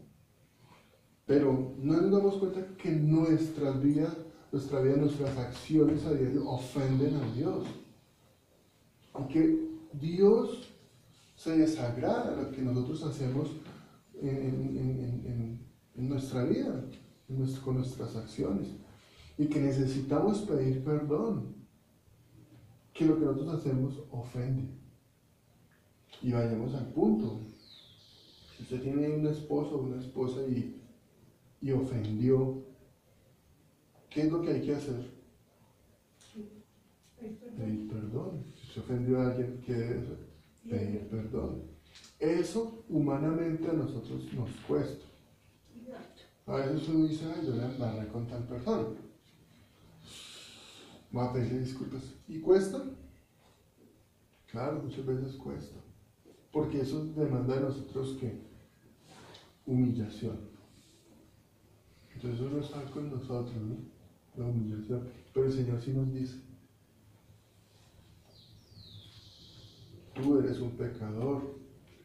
Pero 1.27 1.75
no 1.79 2.01
nos 2.01 2.11
damos 2.11 2.37
cuenta 2.37 2.67
que 2.77 2.91
nuestras 2.93 3.83
vidas, 3.83 4.17
nuestra 4.51 4.81
vida, 4.81 4.97
nuestras 4.97 5.37
acciones 5.39 6.05
a 6.07 6.13
diario 6.15 6.49
ofenden 6.49 7.15
a 7.17 7.33
Dios. 7.35 7.67
Y 9.21 9.33
que 9.33 9.69
Dios 9.93 10.73
se 11.37 11.59
desagrada 11.59 12.35
de 12.35 12.43
lo 12.45 12.51
que 12.51 12.63
nosotros 12.63 13.03
hacemos 13.05 13.51
en, 14.21 14.31
en- 14.35 16.09
nuestra 16.09 16.45
vida, 16.45 16.85
con 17.65 17.77
nuestras 17.77 18.17
acciones. 18.17 18.69
Y 19.37 19.47
que 19.47 19.61
necesitamos 19.61 20.41
pedir 20.41 20.83
perdón. 20.83 21.62
Que 22.93 23.07
lo 23.07 23.19
que 23.19 23.25
nosotros 23.25 23.55
hacemos 23.55 23.95
ofende. 24.11 24.65
Y 26.23 26.33
vayamos 26.33 26.75
al 26.75 26.87
punto. 26.93 27.41
Si 28.57 28.63
usted 28.63 28.83
tiene 28.83 29.09
un 29.09 29.27
esposo 29.27 29.77
o 29.77 29.83
una 29.83 30.01
esposa 30.01 30.43
y, 30.47 30.81
y 31.61 31.73
ofendió, 31.73 32.63
¿qué 34.11 34.23
es 34.23 34.33
lo 34.33 34.43
que 34.43 34.51
hay 34.51 34.61
que 34.61 34.75
hacer? 34.75 35.11
Pedir 37.57 37.89
perdón. 37.89 38.45
Si 38.61 38.75
se 38.75 38.81
ofendió 38.81 39.21
a 39.21 39.31
alguien, 39.31 39.61
¿qué 39.65 39.73
debe 39.75 40.01
hacer? 40.01 40.19
Pedir 40.69 41.09
perdón. 41.09 41.63
Eso 42.19 42.85
humanamente 42.89 43.69
a 43.69 43.73
nosotros 43.73 44.33
nos 44.35 44.51
cuesta. 44.69 45.05
A 46.47 46.57
veces 46.57 46.89
uno 46.89 47.07
dice, 47.07 47.25
ay, 47.35 47.47
yo 47.47 47.55
la 47.55 47.73
embarré 47.73 48.09
con 48.09 48.27
tal 48.27 48.43
persona. 48.45 48.89
Voy 51.13 51.27
a 51.27 51.33
pedirle 51.33 51.61
disculpas. 51.61 52.15
¿Y 52.27 52.41
cuesta? 52.41 52.83
Claro, 54.51 54.83
muchas 54.83 55.05
veces 55.05 55.37
cuesta. 55.37 55.77
Porque 56.51 56.81
eso 56.81 57.05
demanda 57.07 57.55
de 57.55 57.61
nosotros 57.61 58.17
que 58.19 58.41
humillación. 59.67 60.39
Entonces 62.15 62.41
eso 62.41 62.51
no 62.51 62.61
está 62.61 62.83
con 62.91 63.11
nosotros, 63.11 63.57
¿no? 63.57 63.77
La 64.37 64.51
humillación. 64.51 65.09
Pero 65.35 65.47
el 65.47 65.53
Señor 65.53 65.81
sí 65.81 65.93
nos 65.93 66.13
dice, 66.13 66.41
tú 70.15 70.39
eres 70.39 70.61
un 70.61 70.73
pecador, 70.73 71.61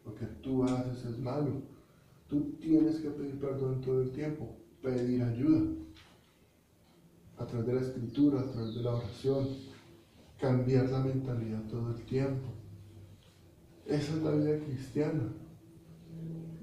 Lo 0.05 0.15
que 0.15 0.25
tú 0.41 0.63
haces 0.63 1.03
es 1.03 1.19
malo. 1.19 1.61
Tú 2.29 2.53
tienes 2.61 3.01
que 3.01 3.09
pedir 3.09 3.37
perdón 3.41 3.81
todo 3.81 4.01
el 4.01 4.11
tiempo, 4.11 4.55
pedir 4.81 5.21
ayuda. 5.21 5.86
A 7.37 7.45
través 7.45 7.67
de 7.67 7.73
la 7.73 7.81
escritura, 7.81 8.41
a 8.41 8.45
través 8.51 8.75
de 8.75 8.81
la 8.81 8.95
oración, 8.95 9.47
cambiar 10.39 10.89
la 10.89 10.99
mentalidad 10.99 11.61
todo 11.69 11.95
el 11.95 12.03
tiempo. 12.05 12.47
Esa 13.85 14.15
es 14.15 14.23
la 14.23 14.31
vida 14.31 14.59
cristiana. 14.65 15.23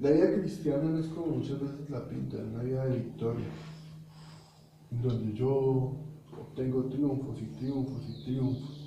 La 0.01 0.11
vida 0.11 0.35
cristiana 0.35 0.85
no 0.85 0.99
es 0.99 1.07
como 1.07 1.37
muchas 1.37 1.61
veces 1.61 1.89
la 1.89 2.07
pinta, 2.09 2.37
es 2.37 2.43
una 2.43 2.63
vida 2.63 2.85
de 2.85 2.99
victoria, 2.99 3.47
donde 4.91 5.33
yo 5.33 5.97
obtengo 6.39 6.85
triunfos 6.85 7.41
y 7.41 7.47
triunfos 7.59 8.03
y 8.09 8.25
triunfos. 8.25 8.81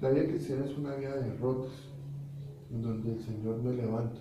La 0.00 0.10
vida 0.10 0.26
cristiana 0.26 0.66
es 0.66 0.76
una 0.76 0.94
vida 0.94 1.16
de 1.16 1.30
derrotas, 1.30 1.72
en 2.70 2.82
donde 2.82 3.14
el 3.14 3.20
Señor 3.20 3.62
me 3.62 3.72
levanta. 3.72 4.20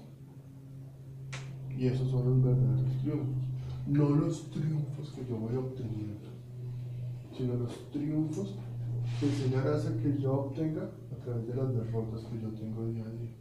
Y 1.77 1.87
esos 1.87 2.09
son 2.09 2.25
los 2.25 2.43
verdaderos 2.43 2.97
triunfos. 3.01 3.43
No 3.87 4.09
los 4.09 4.49
triunfos 4.49 5.09
que 5.09 5.25
yo 5.29 5.37
voy 5.37 5.55
obteniendo, 5.55 6.29
sino 7.35 7.55
los 7.55 7.91
triunfos 7.91 8.55
que 9.19 9.25
el 9.27 9.31
Señor 9.33 9.67
hace 9.67 9.95
que 9.97 10.17
yo 10.17 10.33
obtenga 10.33 10.89
a 11.11 11.23
través 11.23 11.47
de 11.47 11.55
las 11.55 11.73
derrotas 11.73 12.23
que 12.25 12.41
yo 12.41 12.49
tengo 12.49 12.85
día 12.87 13.03
a 13.05 13.09
día. 13.09 13.35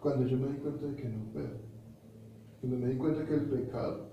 Cuando 0.00 0.26
yo 0.26 0.36
me 0.36 0.48
di 0.48 0.58
cuenta 0.58 0.86
de 0.86 0.94
que 0.94 1.08
no 1.08 1.24
puedo, 1.32 1.56
cuando 2.60 2.78
me 2.78 2.88
di 2.88 2.96
cuenta 2.96 3.26
que 3.26 3.34
el 3.34 3.44
pecado 3.46 4.10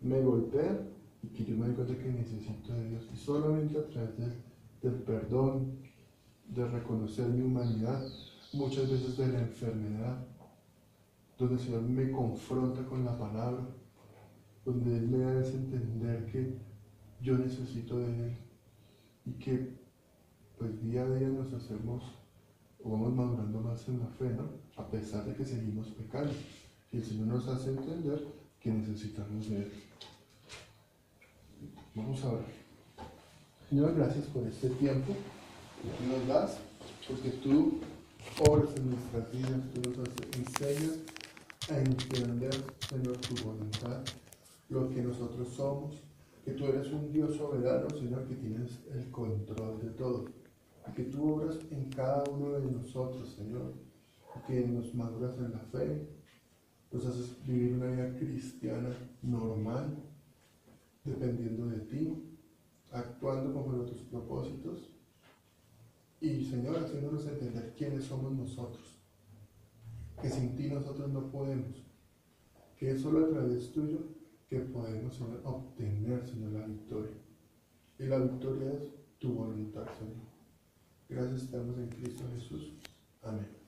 me 0.00 0.20
golpea 0.22 0.88
y 1.22 1.28
que 1.28 1.44
yo 1.44 1.56
me 1.56 1.68
di 1.68 1.74
cuenta 1.74 1.96
que 1.96 2.12
necesito 2.12 2.72
de 2.72 2.88
Dios, 2.88 3.08
y 3.12 3.16
solamente 3.16 3.78
a 3.78 3.86
través 3.86 4.16
del, 4.82 4.94
perdón, 5.02 5.78
de 6.48 6.66
reconocer 6.66 7.28
mi 7.28 7.42
humanidad, 7.42 8.02
muchas 8.54 8.90
veces 8.90 9.16
de 9.18 9.28
la 9.28 9.40
enfermedad, 9.40 10.26
donde 11.38 11.54
el 11.54 11.60
Señor 11.60 11.82
me 11.82 12.10
confronta 12.10 12.82
con 12.86 13.04
la 13.04 13.18
palabra, 13.18 13.66
donde 14.64 14.96
Él 14.96 15.08
me 15.08 15.24
hace 15.24 15.54
entender 15.56 16.26
que 16.26 16.69
yo 17.22 17.38
necesito 17.38 17.98
de 17.98 18.28
Él 18.28 18.36
y 19.26 19.32
que 19.32 19.74
pues 20.58 20.82
día 20.82 21.02
a 21.02 21.10
día 21.10 21.28
nos 21.28 21.52
hacemos 21.52 22.02
o 22.82 22.90
vamos 22.90 23.14
madurando 23.14 23.60
más 23.60 23.86
en 23.88 24.00
la 24.00 24.06
fe, 24.06 24.30
¿no? 24.30 24.48
A 24.76 24.86
pesar 24.88 25.24
de 25.24 25.34
que 25.34 25.44
seguimos 25.44 25.88
pecando. 25.88 26.32
Y 26.92 26.96
el 26.98 27.04
Señor 27.04 27.26
nos 27.26 27.48
hace 27.48 27.70
entender 27.70 28.24
que 28.60 28.70
necesitamos 28.70 29.48
de 29.48 29.56
Él. 29.56 29.72
Vamos 31.94 32.24
a 32.24 32.32
ver. 32.32 32.44
Señor, 33.68 33.94
gracias 33.94 34.26
por 34.26 34.46
este 34.46 34.70
tiempo 34.70 35.14
que 35.82 35.88
tú 35.88 36.12
nos 36.12 36.26
das, 36.26 36.58
porque 37.06 37.30
tú 37.30 37.80
obras 38.48 38.74
en 38.76 38.90
nuestras 38.90 39.32
vidas, 39.32 39.60
tú 39.74 39.90
nos 39.90 40.08
enseñas 40.36 40.98
a 41.70 41.78
entender, 41.78 42.54
Señor, 42.88 43.16
tu 43.18 43.44
voluntad, 43.44 44.02
lo 44.68 44.90
que 44.90 45.02
nosotros 45.02 45.48
somos, 45.54 45.94
que 46.44 46.52
tú 46.52 46.64
eres 46.66 46.90
un 46.92 47.12
Dios 47.12 47.36
soberano, 47.36 47.88
Señor, 47.90 48.26
que 48.26 48.36
tienes 48.36 48.80
el 48.92 49.10
control 49.10 49.80
de 49.80 49.90
todo, 49.90 50.26
y 50.88 50.92
que 50.92 51.04
tú 51.04 51.34
obras 51.34 51.58
en 51.70 51.90
cada 51.90 52.24
uno 52.30 52.52
de 52.52 52.70
nosotros, 52.70 53.28
Señor, 53.30 53.74
que 54.46 54.66
nos 54.66 54.94
maduras 54.94 55.36
en 55.38 55.52
la 55.52 55.58
fe, 55.58 56.08
nos 56.90 57.06
haces 57.06 57.36
vivir 57.46 57.74
una 57.74 57.86
vida 57.86 58.16
cristiana 58.16 58.90
normal, 59.22 59.96
dependiendo 61.04 61.66
de 61.66 61.80
ti, 61.80 62.12
actuando 62.90 63.52
conforme 63.52 63.84
a 63.84 63.86
tus 63.86 64.02
propósitos, 64.02 64.90
y 66.20 66.44
Señor, 66.44 66.76
haciéndonos 66.78 67.26
entender 67.26 67.74
quiénes 67.76 68.04
somos 68.04 68.32
nosotros, 68.32 68.98
que 70.20 70.28
sin 70.28 70.56
ti 70.56 70.68
nosotros 70.68 71.10
no 71.10 71.30
podemos, 71.30 71.84
que 72.78 72.92
es 72.92 73.00
solo 73.00 73.26
a 73.26 73.28
través 73.28 73.72
tuyo 73.72 74.19
que 74.50 74.58
podemos 74.58 75.18
obtener, 75.44 76.28
Señor, 76.28 76.50
la 76.50 76.66
victoria. 76.66 77.16
Y 78.00 78.06
la 78.06 78.18
victoria 78.18 78.72
es 78.72 78.92
tu 79.20 79.32
voluntad, 79.32 79.86
Señor. 79.96 80.28
Gracias 81.08 81.44
estamos 81.44 81.78
en 81.78 81.88
Cristo 81.88 82.24
Jesús. 82.34 82.72
Amén. 83.22 83.59